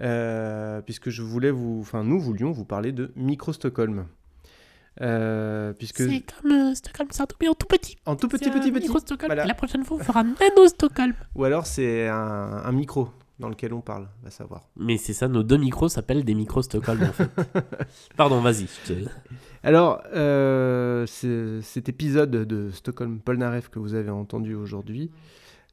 euh, 0.00 0.80
puisque 0.82 1.10
je 1.10 1.22
voulais 1.22 1.52
vous, 1.52 1.78
enfin 1.80 2.02
nous 2.02 2.18
voulions 2.18 2.50
vous 2.50 2.64
parler 2.64 2.90
de 2.92 3.12
Micro 3.16 3.52
Stockholm. 3.52 4.06
Euh, 5.00 5.72
puisque 5.72 5.98
C'est 5.98 6.24
comme 6.40 6.52
euh, 6.52 6.74
Stockholm, 6.74 7.08
c'est 7.10 7.22
un 7.22 7.26
tout, 7.26 7.36
mais 7.40 7.48
en 7.48 7.54
tout 7.54 7.66
petit. 7.66 7.96
en 8.06 8.16
tout 8.16 8.28
petit 8.28 8.50
petit 8.50 8.70
petit, 8.70 8.72
micro 8.72 8.98
Stockholm. 8.98 9.28
Voilà. 9.28 9.44
Et 9.44 9.48
la 9.48 9.54
prochaine 9.54 9.84
fois, 9.84 9.96
on 10.00 10.04
fera 10.04 10.22
Nano 10.22 10.68
Stockholm. 10.68 11.14
ou 11.34 11.44
alors 11.44 11.66
c'est 11.66 12.08
un, 12.08 12.62
un 12.64 12.72
micro 12.72 13.08
dans 13.40 13.48
lequel 13.48 13.72
on 13.72 13.80
parle, 13.80 14.08
va 14.22 14.30
savoir. 14.30 14.68
Mais 14.76 14.96
c'est 14.96 15.12
ça, 15.12 15.26
nos 15.26 15.42
deux 15.42 15.56
micros 15.56 15.88
s'appellent 15.88 16.24
des 16.24 16.34
micros 16.34 16.62
Stockholm 16.62 17.02
en 17.02 17.12
fait. 17.12 17.30
Pardon, 18.16 18.40
vas-y. 18.40 18.66
Alors, 19.64 20.02
euh, 20.14 21.06
cet 21.06 21.88
épisode 21.88 22.30
de 22.30 22.70
Stockholm 22.70 23.18
Polnareff 23.18 23.68
que 23.70 23.80
vous 23.80 23.94
avez 23.94 24.10
entendu 24.10 24.54
aujourd'hui, 24.54 25.10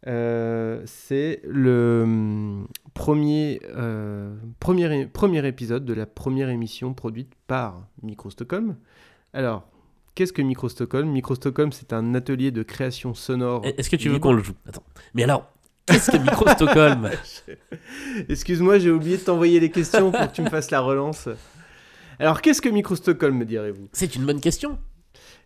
euh, 0.07 0.81
c'est 0.85 1.41
le 1.43 2.01
hum, 2.03 2.67
premier, 2.93 3.61
euh, 3.75 4.35
premier, 4.59 5.05
premier 5.05 5.45
épisode 5.45 5.85
de 5.85 5.93
la 5.93 6.07
première 6.07 6.49
émission 6.49 6.93
produite 6.93 7.33
par 7.47 7.87
Micro 8.01 8.29
Stockholm. 8.31 8.77
Alors, 9.33 9.63
qu'est-ce 10.15 10.33
que 10.33 10.41
Micro 10.41 10.67
Stockholm 10.67 11.09
Micro 11.09 11.35
Stockholm, 11.35 11.71
c'est 11.71 11.93
un 11.93 12.13
atelier 12.15 12.51
de 12.51 12.63
création 12.63 13.13
sonore. 13.13 13.61
Est-ce 13.65 13.89
que 13.89 13.95
tu 13.95 14.09
veux 14.09 14.19
qu'on 14.19 14.33
le 14.33 14.43
joue? 14.43 14.53
Attends. 14.67 14.83
Mais 15.13 15.23
alors, 15.23 15.49
qu'est-ce 15.85 16.11
que 16.11 16.17
Micro 16.17 16.47
Stockholm 16.49 17.09
Excuse-moi, 18.29 18.79
j'ai 18.79 18.91
oublié 18.91 19.17
de 19.17 19.23
t'envoyer 19.23 19.59
les 19.59 19.71
questions 19.71 20.11
pour 20.11 20.27
que 20.27 20.33
tu 20.33 20.41
me 20.41 20.49
fasses 20.49 20.71
la 20.71 20.81
relance. 20.81 21.29
Alors, 22.19 22.41
qu'est-ce 22.41 22.61
que 22.61 22.69
Micro 22.69 22.95
Stockholm, 22.95 23.37
me 23.37 23.45
direz-vous? 23.45 23.87
C'est 23.93 24.15
une 24.15 24.25
bonne 24.25 24.41
question. 24.41 24.77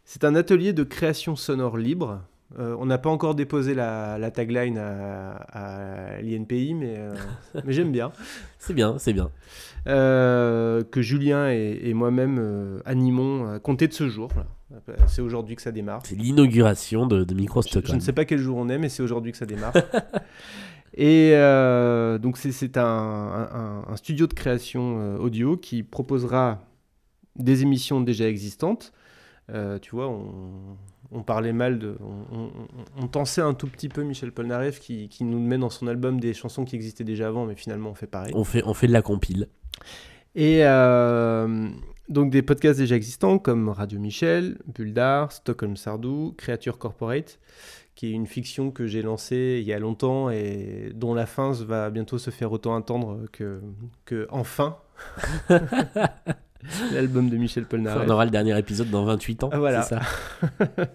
C'est 0.04 0.24
un 0.24 0.36
atelier 0.36 0.74
de 0.74 0.84
création 0.84 1.36
sonore 1.36 1.78
libre 1.78 2.22
Euh, 2.58 2.76
on 2.80 2.86
n'a 2.86 2.98
pas 2.98 3.10
encore 3.10 3.36
déposé 3.36 3.74
la, 3.74 4.18
la 4.18 4.32
tagline 4.32 4.78
à, 4.78 5.32
à 5.34 6.22
l'INPI, 6.22 6.74
mais, 6.74 6.96
euh, 6.98 7.14
mais 7.66 7.74
j'aime 7.74 7.92
bien. 7.92 8.12
C'est 8.60 8.74
bien, 8.74 8.98
c'est 8.98 9.12
bien. 9.14 9.30
Euh, 9.88 10.84
que 10.84 11.02
Julien 11.02 11.50
et, 11.52 11.80
et 11.84 11.94
moi-même 11.94 12.82
animons 12.86 13.52
à 13.52 13.60
compter 13.60 13.88
de 13.88 13.94
ce 13.94 14.08
jour. 14.08 14.30
C'est 15.08 15.22
aujourd'hui 15.22 15.56
que 15.56 15.62
ça 15.62 15.72
démarre. 15.72 16.02
C'est 16.06 16.16
l'inauguration 16.16 17.06
de, 17.08 17.24
de 17.24 17.34
Micro 17.34 17.62
Je, 17.62 17.94
ne 17.96 18.00
sais 18.00 18.14
pas 18.14 18.26
quel 18.26 18.40
jour 18.40 18.58
on 18.58 18.68
est, 18.70 18.78
mais 18.78 18.90
c'est 18.90 19.04
aujourd'hui 19.04 19.32
que 19.32 19.38
ça 19.38 19.46
démarre. 19.46 19.74
Et 20.98 21.32
donc 22.22 22.38
c'est- 22.38 22.78
un, 22.78 22.82
un- 22.84 23.84
un 23.88 23.96
studio 23.98 24.28
de 24.28 24.34
création 24.34 25.18
audio 25.18 25.58
qui 25.58 25.84
proposera 25.84 26.64
des 27.36 27.62
émissions 27.64 28.00
déjà 28.02 28.28
existantes. 28.28 28.94
Tu 29.82 29.92
vois, 29.92 30.08
on, 30.10 30.78
on 31.12 31.24
parlait 31.24 31.54
mal 31.54 31.80
de... 31.80 31.96
On, 32.02 32.38
on, 32.38 32.52
on 32.98 33.08
tensait 33.08 33.42
un 33.42 33.54
tout 33.54 33.68
petit 33.68 33.90
peu 33.90 34.04
Michel 34.04 34.32
Polnareff 34.32 34.80
qui, 34.80 35.10
qui 35.10 35.24
nous 35.24 35.40
met 35.40 35.58
dans 35.58 35.70
son 35.70 35.88
album 35.88 36.20
des 36.20 36.34
chansons 36.34 36.66
qui 36.66 36.76
existaient 36.76 37.04
déjà 37.04 37.28
avant, 37.28 37.46
mais 37.46 37.56
finalement 37.56 37.92
on 37.92 37.96
fait 37.96 38.08
pareil. 38.08 38.34
On 38.36 38.44
fait, 38.44 38.64
on 38.66 38.74
fait 38.74 38.88
de 38.88 38.94
la 38.94 39.02
compile. 39.02 39.48
Et 40.36 40.66
euh, 40.66 41.70
donc 42.10 42.30
des 42.30 42.42
podcasts 42.42 42.80
déjà 42.80 42.96
existants 42.96 43.40
comme 43.40 43.70
Radio 43.70 44.00
Michel, 44.00 44.58
Bulldar, 44.68 45.32
Stockholm 45.32 45.78
Sardou, 45.78 46.34
Creature 46.38 46.78
Corporate, 46.78 47.40
qui 47.96 48.08
est 48.08 48.12
une 48.12 48.28
fiction 48.28 48.72
que 48.72 48.86
j'ai 48.86 49.02
lancée 49.02 49.60
il 49.62 49.68
y 49.68 49.72
a 49.72 49.80
longtemps 49.80 50.30
et 50.30 50.92
dont 50.94 51.14
la 51.14 51.26
fin 51.26 51.52
va 51.52 51.90
bientôt 51.90 52.18
se 52.18 52.30
faire 52.30 52.52
autant 52.52 52.76
attendre 52.76 53.22
que, 53.32 53.62
que 54.04 54.28
Enfin, 54.30 54.78
l'album 56.94 57.30
de 57.30 57.38
Michel 57.38 57.64
on 57.64 57.68
Polnareff. 57.68 58.10
aura 58.10 58.26
le 58.26 58.32
dernier 58.32 58.58
épisode 58.58 58.90
dans 58.90 59.06
28 59.06 59.44
ans. 59.44 59.50
Voilà. 59.54 59.84
c'est 59.84 59.96
ça 59.96 60.02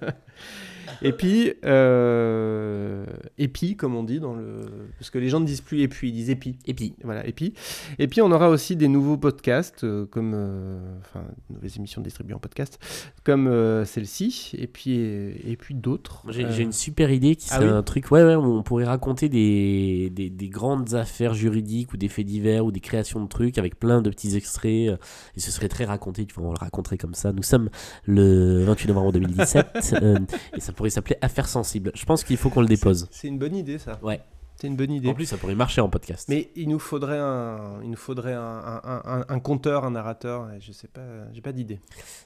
Et 1.03 1.13
puis, 1.13 1.53
euh, 1.65 3.07
épi, 3.39 3.77
comme 3.77 3.95
on 3.95 4.03
dit 4.03 4.21
dans 4.21 4.35
le... 4.35 4.67
Parce 4.99 5.11
que 5.11 5.19
les 5.19 5.29
gens 5.29 5.41
ne 5.41 5.47
disent 5.47 5.61
plus 5.61 5.83
épi, 5.83 6.09
ils 6.09 6.13
disent 6.13 6.31
épi. 6.31 6.57
Et 6.67 6.75
puis, 6.75 6.95
Voilà, 7.05 7.27
et 7.27 7.33
puis, 7.33 7.55
et 7.99 8.09
puis 8.09 8.21
on 8.23 8.31
aura 8.33 8.49
aussi 8.49 8.77
des 8.77 8.89
nouveaux 8.89 9.17
podcasts, 9.17 9.85
euh, 9.85 10.07
comme, 10.07 10.33
euh, 10.35 10.79
enfin, 11.01 11.25
de 11.49 11.55
nouvelles 11.55 11.77
émissions 11.77 12.03
distribuées 12.03 12.35
en 12.35 12.39
podcast, 12.39 12.79
comme 13.25 13.47
euh, 13.47 13.85
celle-ci, 13.85 14.53
et 14.59 14.67
puis, 14.67 14.95
et 14.95 15.57
puis 15.59 15.75
d'autres. 15.75 16.25
j'ai 16.29 16.63
une 16.63 16.73
super 16.73 17.11
idée 17.11 17.37
qui 17.37 17.49
ah 17.51 17.57
serait 17.57 17.67
oui 17.67 17.73
un 17.73 17.83
truc 17.83 18.11
ouais, 18.11 18.23
ouais, 18.23 18.35
où 18.35 18.45
on 18.45 18.63
pourrait 18.63 18.85
raconter 18.85 19.29
des, 19.29 20.11
des, 20.11 20.31
des 20.31 20.49
grandes 20.49 20.95
affaires 20.95 21.35
juridiques 21.35 21.93
ou 21.93 21.97
des 21.97 22.09
faits 22.09 22.27
divers 22.27 22.65
ou 22.65 22.73
des 22.73 22.81
créations 22.81 23.23
de 23.23 23.29
trucs 23.29 23.59
avec 23.59 23.79
plein 23.79 24.03
de 24.03 24.11
petits 24.11 24.37
extraits. 24.37 24.99
Et 25.37 25.41
ce 25.41 25.51
serait 25.51 25.69
très 25.69 25.85
raconté, 25.85 26.27
tu 26.27 26.35
vois, 26.35 26.49
on 26.49 26.53
le 26.53 26.59
raconterait 26.59 26.99
comme 26.99 27.15
ça. 27.15 27.33
Nous 27.33 27.43
sommes 27.43 27.71
le 28.05 28.65
28 28.65 28.89
novembre 28.89 29.13
2017 29.13 29.95
euh, 30.03 30.19
et 30.57 30.61
ça 30.61 30.73
pourrait 30.73 30.90
s'appeler 30.91 31.17
Affaires 31.21 31.49
sensibles. 31.49 31.93
Je 31.95 32.05
pense 32.05 32.25
qu'il 32.25 32.37
faut 32.37 32.51
qu'on 32.51 32.61
le 32.61 32.67
dépose. 32.67 33.09
C'est 33.11 33.29
une 33.29 33.39
bonne 33.39 33.57
idée, 33.57 33.79
ça. 33.79 33.99
Ouais. 34.03 34.21
C'est 34.57 34.67
une 34.67 34.77
bonne 34.77 34.93
idée. 34.93 35.09
En 35.09 35.15
plus, 35.15 35.25
ça 35.25 35.39
pourrait 35.39 35.55
marcher 35.55 35.81
en 35.81 35.89
podcast. 35.89 36.29
Mais 36.29 36.51
il 36.55 36.69
nous 36.69 36.79
faudrait 36.79 37.19
un, 37.19 37.81
il 37.83 37.91
nous 37.91 37.97
faudrait 37.97 38.35
un, 38.35 38.81
un, 38.85 39.03
un, 39.05 39.25
un 39.27 39.41
conteur, 39.41 39.85
un 39.85 39.93
narrateur. 39.93 40.51
Je 40.61 40.73
sais 40.73 40.89
pas, 40.89 41.01
j'ai 41.33 41.41
pas 41.41 41.53
d'idée. 41.53 41.81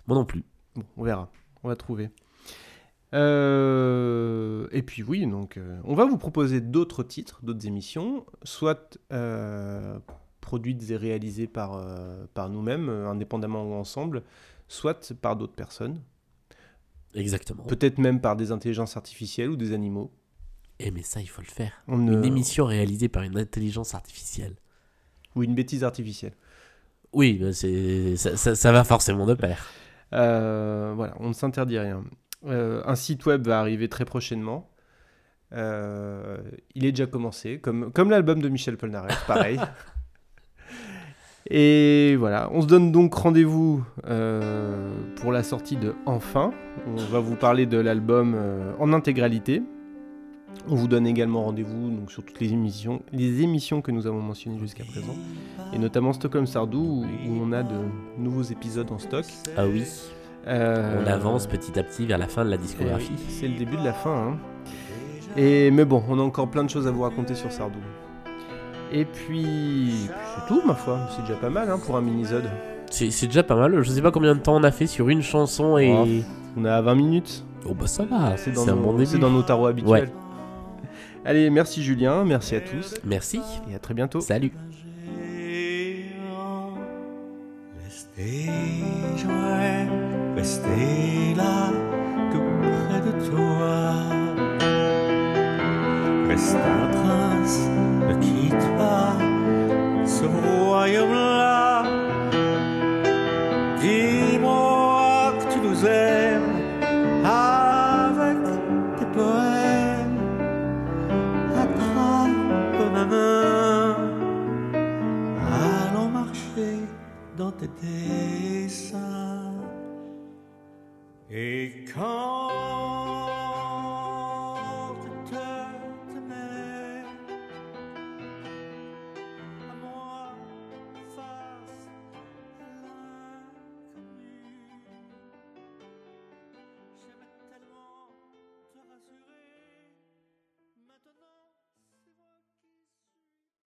Moi 0.08 0.16
non 0.18 0.24
plus. 0.24 0.42
Bon, 0.74 0.82
on 0.96 1.04
verra. 1.04 1.30
On 1.62 1.68
va 1.68 1.76
trouver. 1.76 2.10
Euh, 3.14 4.66
et 4.72 4.82
puis 4.82 5.04
oui, 5.04 5.24
donc 5.26 5.56
euh, 5.56 5.78
on 5.84 5.94
va 5.94 6.04
vous 6.04 6.18
proposer 6.18 6.60
d'autres 6.60 7.04
titres, 7.04 7.38
d'autres 7.44 7.66
émissions, 7.66 8.26
soit 8.42 8.98
euh, 9.12 9.96
produites 10.40 10.90
et 10.90 10.96
réalisées 10.96 11.46
par, 11.46 11.80
par 12.34 12.48
nous-mêmes, 12.48 12.88
indépendamment 12.88 13.62
ou 13.62 13.74
ensemble, 13.74 14.24
soit 14.66 15.14
par 15.14 15.36
d'autres 15.36 15.54
personnes, 15.54 16.00
Exactement. 17.14 17.62
peut-être 17.64 17.98
même 17.98 18.20
par 18.20 18.36
des 18.36 18.50
intelligences 18.52 18.96
artificielles 18.96 19.50
ou 19.50 19.56
des 19.56 19.72
animaux. 19.72 20.12
Eh 20.80 20.90
mais 20.90 21.02
ça, 21.02 21.20
il 21.20 21.26
faut 21.28 21.40
le 21.42 21.46
faire. 21.46 21.72
On 21.86 21.96
ne- 21.98 22.14
Une 22.14 22.24
émission 22.24 22.64
réalisée 22.66 23.08
par 23.08 23.22
une 23.22 23.38
intelligence 23.38 23.94
artificielle. 23.94 24.56
Ou 25.36 25.42
une 25.44 25.54
bêtise 25.54 25.84
artificielle. 25.84 26.32
Oui, 27.12 27.40
ça, 28.16 28.36
ça- 28.36 28.54
ça 28.56 28.72
va 28.72 28.82
forcément 28.84 29.26
de 29.26 29.34
pair. 29.34 29.66
Euh, 30.12 30.92
voilà, 30.96 31.14
on 31.20 31.28
ne 31.28 31.32
s'interdit 31.32 31.78
rien. 31.78 32.04
Euh, 32.46 32.82
un 32.86 32.96
site 32.96 33.24
web 33.26 33.46
va 33.46 33.60
arriver 33.60 33.88
très 33.88 34.04
prochainement. 34.04 34.68
Euh, 35.52 36.38
il 36.74 36.84
est 36.84 36.90
déjà 36.92 37.06
commencé, 37.06 37.60
comme, 37.60 37.92
comme 37.92 38.10
l'album 38.10 38.40
de 38.42 38.48
Michel 38.48 38.76
Polnareff, 38.76 39.24
pareil. 39.26 39.58
Et 41.50 42.16
voilà, 42.16 42.48
on 42.52 42.62
se 42.62 42.66
donne 42.66 42.90
donc 42.90 43.12
rendez-vous 43.14 43.84
euh, 44.06 44.90
pour 45.16 45.30
la 45.30 45.42
sortie 45.42 45.76
de 45.76 45.94
Enfin. 46.06 46.52
On 46.86 46.96
va 46.96 47.20
vous 47.20 47.36
parler 47.36 47.66
de 47.66 47.76
l'album 47.78 48.34
euh, 48.34 48.72
en 48.78 48.92
intégralité. 48.94 49.62
On 50.68 50.74
vous 50.76 50.88
donne 50.88 51.06
également 51.06 51.44
rendez-vous 51.44 51.90
donc, 51.90 52.10
sur 52.10 52.24
toutes 52.24 52.40
les 52.40 52.52
émissions, 52.52 53.02
les 53.12 53.42
émissions 53.42 53.82
que 53.82 53.90
nous 53.90 54.06
avons 54.06 54.22
mentionnées 54.22 54.58
jusqu'à 54.58 54.84
présent, 54.84 55.14
et 55.74 55.78
notamment 55.78 56.12
Stockholm 56.14 56.46
Sardou, 56.46 56.78
où, 56.78 57.02
où 57.04 57.40
on 57.42 57.52
a 57.52 57.62
de 57.62 57.74
nouveaux 58.18 58.42
épisodes 58.44 58.90
en 58.90 58.98
stock. 58.98 59.26
Ah 59.58 59.66
oui, 59.66 59.84
Euh, 60.46 61.02
on 61.02 61.06
avance 61.06 61.46
petit 61.46 61.78
à 61.78 61.82
petit 61.82 62.06
vers 62.06 62.18
la 62.18 62.28
fin 62.28 62.44
de 62.44 62.50
la 62.50 62.56
eh 62.56 62.60
discographie. 62.60 63.12
C'est 63.28 63.48
le 63.48 63.58
début 63.58 63.76
de 63.76 63.84
la 63.84 63.92
fin. 63.92 64.28
hein. 64.32 64.38
Et 65.36 65.70
mais 65.70 65.84
bon, 65.84 66.02
on 66.08 66.18
a 66.18 66.22
encore 66.22 66.48
plein 66.48 66.64
de 66.64 66.70
choses 66.70 66.86
à 66.86 66.90
vous 66.90 67.02
raconter 67.02 67.34
sur 67.34 67.50
Sardou. 67.50 67.80
Et 68.96 69.04
puis, 69.04 70.08
c'est 70.08 70.46
tout 70.46 70.62
ma 70.64 70.74
foi. 70.74 70.98
C'est 71.14 71.22
déjà 71.22 71.34
pas 71.34 71.50
mal 71.50 71.68
hein, 71.68 71.78
pour 71.84 71.96
un 71.96 72.00
mini-zode. 72.00 72.48
C'est 72.90 73.10
c'est 73.10 73.26
déjà 73.26 73.42
pas 73.42 73.56
mal. 73.56 73.82
Je 73.82 73.90
sais 73.90 74.00
pas 74.02 74.12
combien 74.12 74.34
de 74.36 74.40
temps 74.40 74.54
on 74.54 74.62
a 74.62 74.70
fait 74.70 74.86
sur 74.86 75.08
une 75.08 75.20
chanson 75.22 75.76
et. 75.78 75.92
Oh, 75.92 76.06
On 76.56 76.64
a 76.64 76.80
20 76.80 76.94
minutes. 76.94 77.44
Oh 77.66 77.74
bah 77.74 77.86
ça 77.88 78.04
va, 78.04 78.36
C'est 78.36 78.44
c'est 78.44 78.52
dans, 78.52 78.68
un 78.68 78.74
nos- 78.76 78.82
bon 78.82 78.92
début. 78.92 79.06
c'est 79.06 79.18
dans 79.18 79.30
nos 79.30 79.42
tarots 79.42 79.66
habituels. 79.66 80.10
Allez, 81.24 81.48
merci 81.50 81.82
Julien, 81.82 82.22
merci 82.24 82.54
à 82.54 82.60
tous 82.60 82.94
Merci, 83.02 83.40
et 83.70 83.74
à 83.74 83.78
très 83.78 83.94
bientôt. 83.94 84.20
salut. 84.20 84.52
restez 90.36 91.34
là, 91.36 91.70
tout 92.32 92.42
près 92.62 93.00
de 93.00 93.30
toi. 93.30 94.23
Reste 96.34 96.56
un 96.56 96.88
prince, 96.88 97.60
ne 98.08 98.14
quitte 98.14 98.76
pas 98.76 99.23